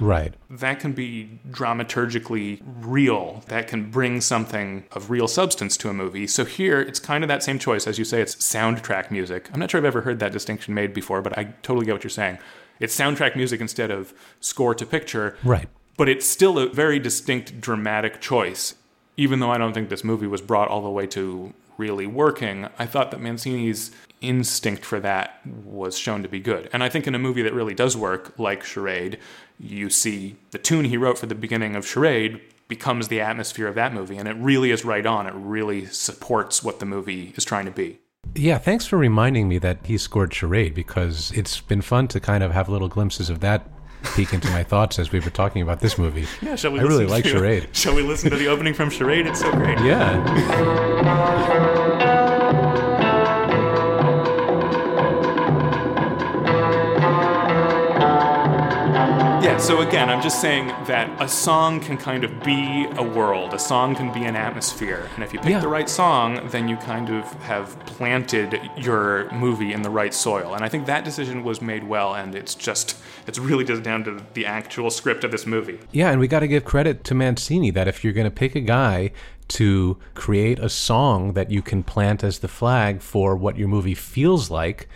[0.00, 0.34] Right.
[0.50, 3.44] That can be dramaturgically real.
[3.46, 6.26] That can bring something of real substance to a movie.
[6.26, 7.86] So here, it's kind of that same choice.
[7.86, 9.48] As you say, it's soundtrack music.
[9.52, 12.04] I'm not sure I've ever heard that distinction made before, but I totally get what
[12.04, 12.38] you're saying.
[12.80, 15.36] It's soundtrack music instead of score to picture.
[15.44, 15.68] Right.
[15.96, 18.74] But it's still a very distinct dramatic choice.
[19.16, 22.68] Even though I don't think this movie was brought all the way to really working,
[22.78, 26.68] I thought that Mancini's instinct for that was shown to be good.
[26.72, 29.18] And I think in a movie that really does work, like Charade,
[29.58, 33.74] you see the tune he wrote for the beginning of Charade becomes the atmosphere of
[33.74, 35.26] that movie, and it really is right on.
[35.26, 37.98] It really supports what the movie is trying to be.
[38.34, 42.42] Yeah, thanks for reminding me that he scored Charade because it's been fun to kind
[42.42, 43.68] of have little glimpses of that
[44.14, 46.26] peek into my thoughts as we were talking about this movie.
[46.42, 47.68] Yeah, shall we I really like to- Charade.
[47.72, 49.26] Shall we listen to the opening from Charade?
[49.26, 49.78] It's so great.
[49.80, 50.22] Yeah.
[59.54, 63.54] Yeah, so again, I'm just saying that a song can kind of be a world,
[63.54, 65.08] a song can be an atmosphere.
[65.14, 65.60] And if you pick Yeah.
[65.60, 70.54] the right song, then you kind of have planted your movie in the right soil.
[70.54, 72.96] And I think that decision was made well, and it's just,
[73.28, 75.78] it's really just down to the actual script of this movie.
[75.92, 78.56] Yeah, and we got to give credit to Mancini that if you're going to pick
[78.56, 79.12] a guy
[79.46, 83.94] to create a song that you can plant as the flag for what your movie
[83.94, 84.88] feels like,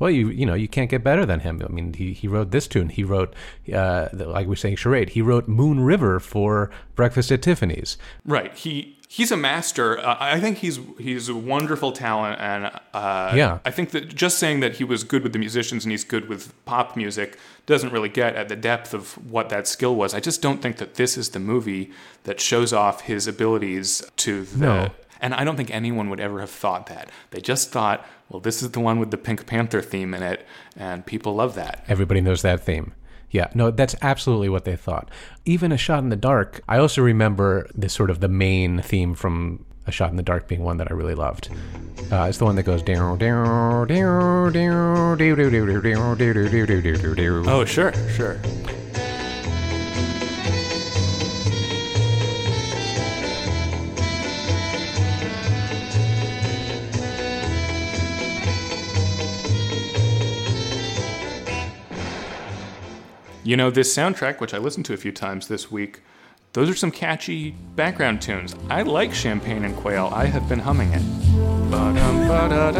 [0.00, 1.62] well, you you know you can't get better than him.
[1.64, 2.88] I mean, he, he wrote this tune.
[2.88, 3.32] He wrote,
[3.72, 5.10] uh, like we were saying, charade.
[5.10, 7.96] He wrote Moon River for Breakfast at Tiffany's.
[8.24, 8.52] Right.
[8.56, 9.98] He he's a master.
[9.98, 13.58] Uh, I think he's he's a wonderful talent, and uh, Yeah.
[13.64, 16.28] I think that just saying that he was good with the musicians and he's good
[16.28, 20.14] with pop music doesn't really get at the depth of what that skill was.
[20.14, 21.90] I just don't think that this is the movie
[22.24, 24.58] that shows off his abilities to the.
[24.58, 24.90] No.
[25.20, 27.10] And I don't think anyone would ever have thought that.
[27.30, 30.46] They just thought, well, this is the one with the Pink Panther theme in it,
[30.76, 31.84] and people love that.
[31.88, 32.94] Everybody knows that theme.
[33.30, 35.08] Yeah, no, that's absolutely what they thought.
[35.44, 39.14] Even A Shot in the Dark, I also remember the sort of the main theme
[39.14, 41.48] from A Shot in the Dark being one that I really loved.
[42.10, 46.16] Uh, it's the one that goes down, down, down, down, down, down, down, down, down,
[46.16, 47.48] down, down.
[47.48, 48.40] Oh, sure, sure.
[63.50, 66.02] You know, this soundtrack, which I listened to a few times this week,
[66.52, 68.54] those are some catchy background tunes.
[68.68, 70.08] I like Champagne and Quail.
[70.14, 71.02] I have been humming it.
[71.72, 72.70] Da-da-da-da-da.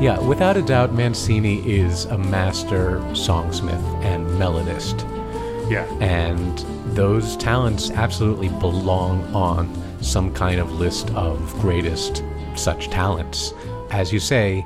[0.00, 5.00] Yeah, without a doubt, Mancini is a master songsmith and melodist.
[5.68, 5.84] Yeah.
[5.98, 6.64] And
[6.94, 9.72] those talents absolutely belong on
[10.02, 12.22] some kind of list of greatest
[12.56, 13.52] such talents.
[13.90, 14.64] As you say,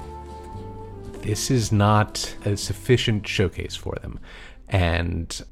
[1.22, 4.20] this is not a sufficient showcase for them.
[4.68, 5.42] And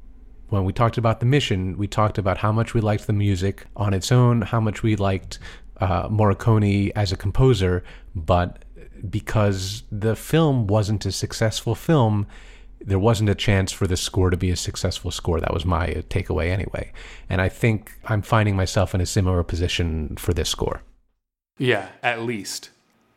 [0.49, 3.65] when we talked about the mission, we talked about how much we liked the music
[3.75, 5.39] on its own, how much we liked
[5.77, 7.83] uh, Morricone as a composer,
[8.15, 8.63] but
[9.09, 12.27] because the film wasn't a successful film,
[12.85, 15.39] there wasn't a chance for the score to be a successful score.
[15.39, 16.91] That was my takeaway anyway.
[17.29, 20.81] And I think I'm finding myself in a similar position for this score.
[21.57, 22.69] Yeah, at least.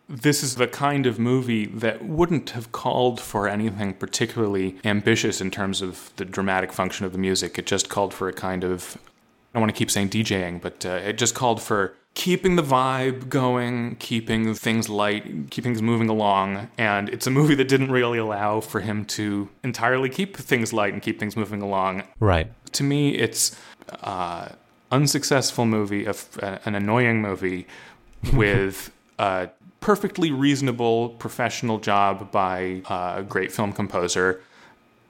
[0.09, 5.51] This is the kind of movie that wouldn't have called for anything particularly ambitious in
[5.51, 7.59] terms of the dramatic function of the music.
[7.59, 10.87] It just called for a kind of, I don't want to keep saying DJing, but
[10.87, 16.09] uh, it just called for keeping the vibe going, keeping things light, keeping things moving
[16.09, 16.69] along.
[16.79, 20.95] And it's a movie that didn't really allow for him to entirely keep things light
[20.95, 22.05] and keep things moving along.
[22.19, 22.51] Right.
[22.73, 23.55] To me, it's
[24.03, 24.49] uh,
[24.91, 26.07] unsuccessful movie,
[26.41, 27.67] an annoying movie
[28.33, 29.51] with a
[29.81, 34.41] perfectly reasonable professional job by a great film composer.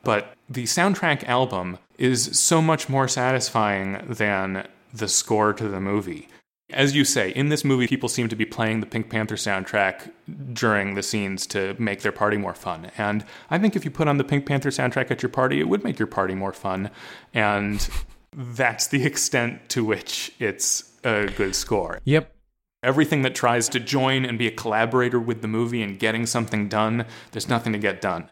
[0.02, 6.28] But the soundtrack album is so much more satisfying than the score to the movie.
[6.70, 10.10] As you say, in this movie, people seem to be playing the Pink Panther soundtrack
[10.52, 12.90] during the scenes to make their party more fun.
[12.98, 15.68] And I think if you put on the Pink Panther soundtrack at your party, it
[15.68, 16.90] would make your party more fun.
[17.32, 17.88] And
[18.32, 22.00] that's the extent to which it's a good score.
[22.04, 22.34] Yep.
[22.82, 26.68] Everything that tries to join and be a collaborator with the movie and getting something
[26.68, 28.28] done, there's nothing to get done.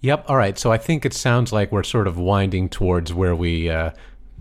[0.00, 0.24] Yep.
[0.28, 0.58] All right.
[0.58, 3.90] So I think it sounds like we're sort of winding towards where we uh,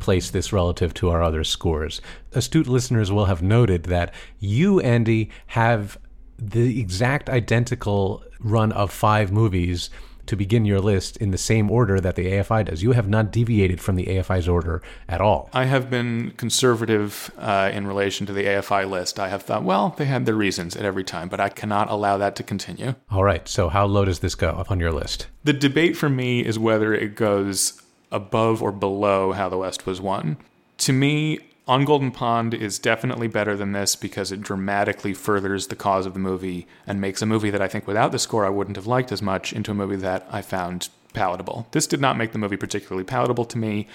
[0.02, 2.02] place this relative to our other scores.
[2.34, 5.98] Astute listeners will have noted that you, Andy, have
[6.38, 9.90] the exact identical run of five movies
[10.26, 12.82] to begin your list in the same order that the AFI does.
[12.84, 15.50] You have not deviated from the AFI's order at all.
[15.54, 19.20] I have been conservative uh, in relation to the AFI list.
[19.20, 22.18] I have thought, well, they had their reasons at every time, but I cannot allow
[22.18, 22.96] that to continue.
[23.10, 23.48] All right.
[23.48, 25.28] So how low does this go on your list?
[25.44, 27.82] The debate for me is whether it goes
[28.12, 30.38] above or below How the West Was Won.
[30.80, 35.76] To me, On Golden Pond is definitely better than this because it dramatically furthers the
[35.76, 38.50] cause of the movie and makes a movie that I think without the score I
[38.50, 41.68] wouldn't have liked as much into a movie that I found palatable.
[41.72, 43.88] This did not make the movie particularly palatable to me.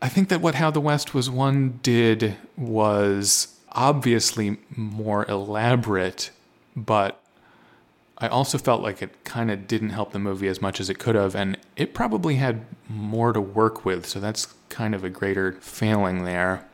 [0.00, 6.30] I think that what How the West Was Won did was obviously more elaborate,
[6.74, 7.20] but
[8.20, 10.98] I also felt like it kind of didn't help the movie as much as it
[10.98, 15.08] could have, and it probably had more to work with, so that's kind of a
[15.08, 16.66] greater failing there.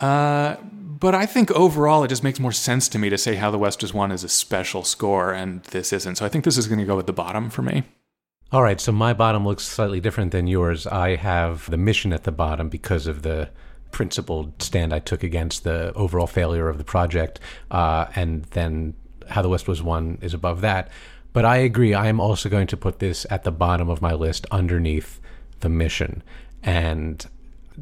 [0.00, 3.50] Uh, but I think overall it just makes more sense to me to say How
[3.50, 6.16] the West is Won is a special score, and this isn't.
[6.16, 7.84] So I think this is going to go at the bottom for me.
[8.52, 10.86] All right, so my bottom looks slightly different than yours.
[10.86, 13.50] I have the mission at the bottom because of the
[13.90, 17.38] principled stand I took against the overall failure of the project,
[17.70, 18.94] uh, and then
[19.28, 20.90] How the West Was Won is above that.
[21.32, 24.12] But I agree, I am also going to put this at the bottom of my
[24.12, 25.20] list underneath
[25.60, 26.22] the mission.
[26.62, 27.26] And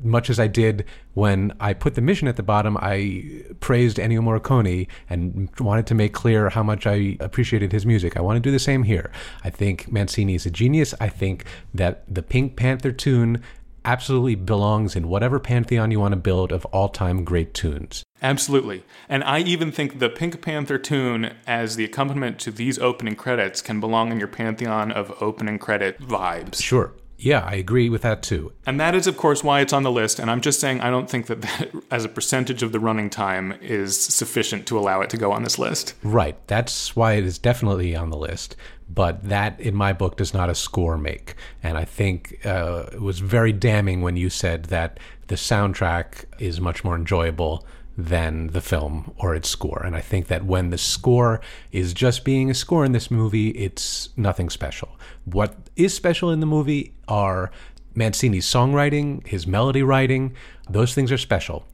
[0.03, 0.85] much as I did
[1.15, 5.95] when I put the mission at the bottom, I praised Ennio Morricone and wanted to
[5.95, 8.17] make clear how much I appreciated his music.
[8.17, 9.11] I want to do the same here.
[9.45, 10.95] I think Mancini is a genius.
[11.01, 13.43] I think that the Pink Panther tune
[13.85, 18.05] absolutely belongs in whatever pantheon you want to build of all time great tunes.
[18.23, 18.85] Absolutely.
[19.09, 23.61] And I even think the Pink Panther tune as the accompaniment to these opening credits
[23.61, 26.63] can belong in your pantheon of opening credit vibes.
[26.63, 26.93] Sure.
[27.19, 28.53] Yeah, I agree with that too.
[28.67, 30.19] And that is, of course, why it's on the list.
[30.19, 33.11] And I'm just saying, I don't think that, that as a percentage of the running
[33.11, 35.95] time is sufficient to allow it to go on this list.
[36.03, 36.37] Right.
[36.49, 38.57] That's why it is definitely on the list.
[38.89, 41.35] But that, in my book, does not a score make.
[41.63, 44.99] And I think uh, it was very damning when you said that
[45.29, 47.65] the soundtrack is much more enjoyable
[47.97, 49.83] than the film or its score.
[49.85, 51.41] And I think that when the score
[51.71, 54.97] is just being a score in this movie, it's nothing special.
[55.25, 57.51] What is special in the movie are
[57.95, 60.35] Mancini's songwriting, his melody writing.
[60.69, 61.65] Those things are special.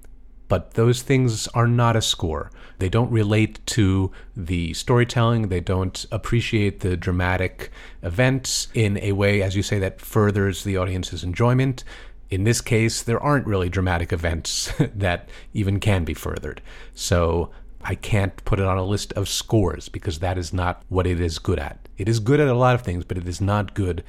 [0.49, 2.51] But those things are not a score.
[2.79, 5.49] They don't relate to the storytelling.
[5.49, 7.71] They don't appreciate the dramatic
[8.03, 11.85] events in a way, as you say, that furthers the audience's enjoyment.
[12.31, 16.61] In this case, there aren't really dramatic events that even can be furthered.
[16.95, 17.51] So
[17.83, 21.21] I can't put it on a list of scores because that is not what it
[21.21, 21.89] is good at.
[21.97, 24.05] It is good at a lot of things, but it is not good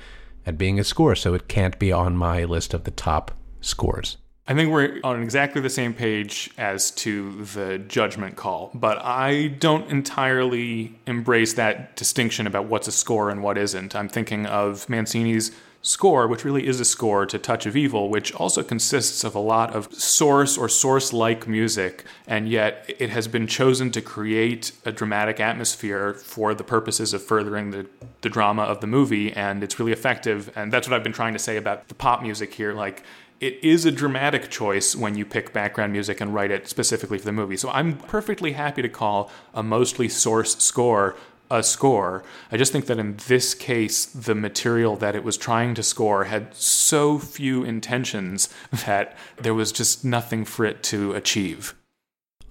[0.45, 4.17] at being a score, so it can't be on my list of the top scores.
[4.47, 9.49] I think we're on exactly the same page as to the judgment call, but I
[9.59, 13.95] don't entirely embrace that distinction about what's a score and what isn't.
[13.95, 15.51] I'm thinking of Mancini's
[15.81, 19.39] score, which really is a score to Touch of Evil, which also consists of a
[19.39, 24.71] lot of source or source like music, and yet it has been chosen to create
[24.85, 27.85] a dramatic atmosphere for the purposes of furthering the,
[28.21, 30.51] the drama of the movie, and it's really effective.
[30.55, 32.73] And that's what I've been trying to say about the pop music here.
[32.73, 33.03] Like,
[33.39, 37.23] it is a dramatic choice when you pick background music and write it specifically for
[37.23, 37.55] the movie.
[37.55, 41.15] So I'm perfectly happy to call a mostly source score
[41.51, 42.23] a score.
[42.51, 46.25] I just think that in this case, the material that it was trying to score
[46.25, 48.49] had so few intentions
[48.85, 51.75] that there was just nothing for it to achieve.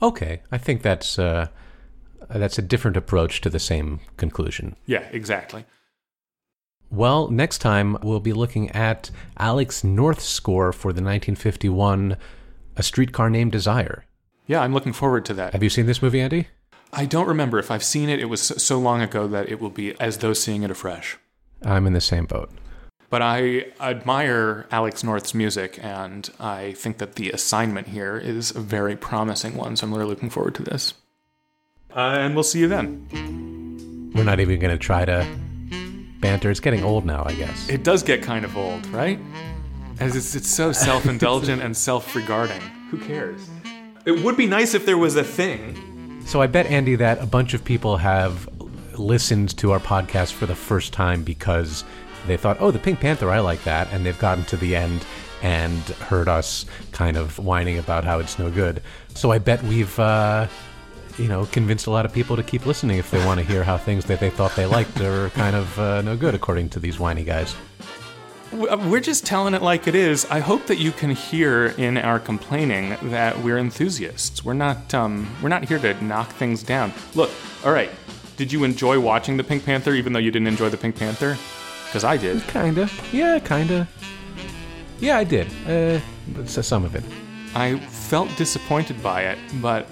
[0.00, 1.48] Okay, I think that's uh,
[2.28, 4.76] that's a different approach to the same conclusion.
[4.86, 5.64] Yeah, exactly.
[6.90, 12.16] Well, next time we'll be looking at Alex North's score for the 1951
[12.76, 14.06] A Streetcar Named Desire.
[14.46, 15.52] Yeah, I'm looking forward to that.
[15.52, 16.48] Have you seen this movie, Andy?
[16.92, 18.20] I don't remember if I've seen it.
[18.20, 21.18] It was so long ago that it will be as though seeing it afresh.
[21.62, 22.50] I'm in the same boat.
[23.10, 28.60] But I admire Alex North's music, and I think that the assignment here is a
[28.60, 29.76] very promising one.
[29.76, 30.94] So I'm really looking forward to this.
[31.94, 34.12] Uh, and we'll see you then.
[34.14, 35.26] We're not even going to try to
[36.20, 36.50] banter.
[36.50, 37.68] It's getting old now, I guess.
[37.68, 39.18] It does get kind of old, right?
[40.00, 42.60] As it's, it's so self indulgent and self regarding.
[42.90, 43.48] Who cares?
[44.04, 45.87] It would be nice if there was a thing.
[46.28, 48.46] So I bet, Andy, that a bunch of people have
[48.98, 51.84] listened to our podcast for the first time because
[52.26, 53.90] they thought, oh, the Pink Panther, I like that.
[53.94, 55.06] And they've gotten to the end
[55.40, 58.82] and heard us kind of whining about how it's no good.
[59.14, 59.98] So I bet we've.
[59.98, 60.48] Uh,
[61.16, 63.64] you know, convinced a lot of people to keep listening if they want to hear
[63.64, 66.78] how things that they thought they liked are kind of uh, no good, according to
[66.78, 67.56] these whiny guys.
[68.52, 70.24] We're just telling it like it is.
[70.26, 74.44] I hope that you can hear in our complaining that we're enthusiasts.
[74.44, 76.92] We're not um, we're not here to knock things down.
[77.14, 77.30] Look,
[77.64, 77.90] all right.
[78.36, 81.36] Did you enjoy watching the Pink Panther, even though you didn't enjoy the Pink Panther?
[81.86, 82.42] Because I did.
[82.46, 82.88] Kinda.
[83.12, 83.88] Yeah, kinda.
[85.00, 85.48] Yeah, I did.
[85.66, 86.00] Uh,
[86.46, 87.04] some of it.
[87.54, 89.88] I felt disappointed by it, but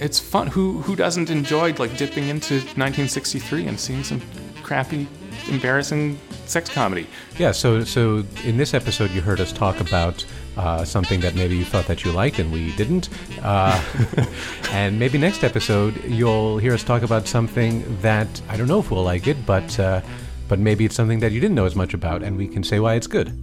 [0.00, 0.46] it's fun.
[0.48, 4.20] Who who doesn't enjoy like dipping into 1963 and seeing some
[4.62, 5.06] crappy,
[5.48, 7.06] embarrassing sex comedy?
[7.38, 7.52] Yeah.
[7.52, 10.24] So so in this episode, you heard us talk about.
[10.56, 13.10] Uh, something that maybe you thought that you liked and we didn't.
[13.42, 13.78] Uh,
[14.70, 18.90] and maybe next episode you'll hear us talk about something that I don't know if
[18.90, 20.00] we'll like it, but uh,
[20.48, 22.80] but maybe it's something that you didn't know as much about, and we can say
[22.80, 23.38] why it's good.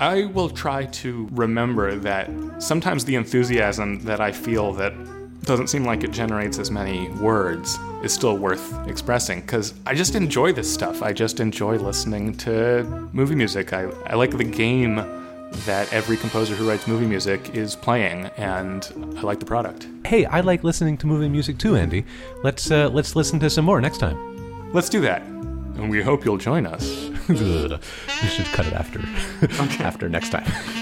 [0.00, 4.94] I will try to remember that sometimes the enthusiasm that I feel that
[5.42, 10.14] doesn't seem like it generates as many words is still worth expressing because I just
[10.14, 11.02] enjoy this stuff.
[11.02, 13.72] I just enjoy listening to movie music.
[13.72, 14.96] I, I like the game
[15.66, 19.88] that every composer who writes movie music is playing, and I like the product.
[20.06, 22.04] Hey, I like listening to movie music too, Andy.
[22.42, 24.72] Let's uh, let's listen to some more next time.
[24.72, 27.10] Let's do that, and we hope you'll join us.
[27.28, 29.00] we should cut it after
[29.82, 30.50] after next time.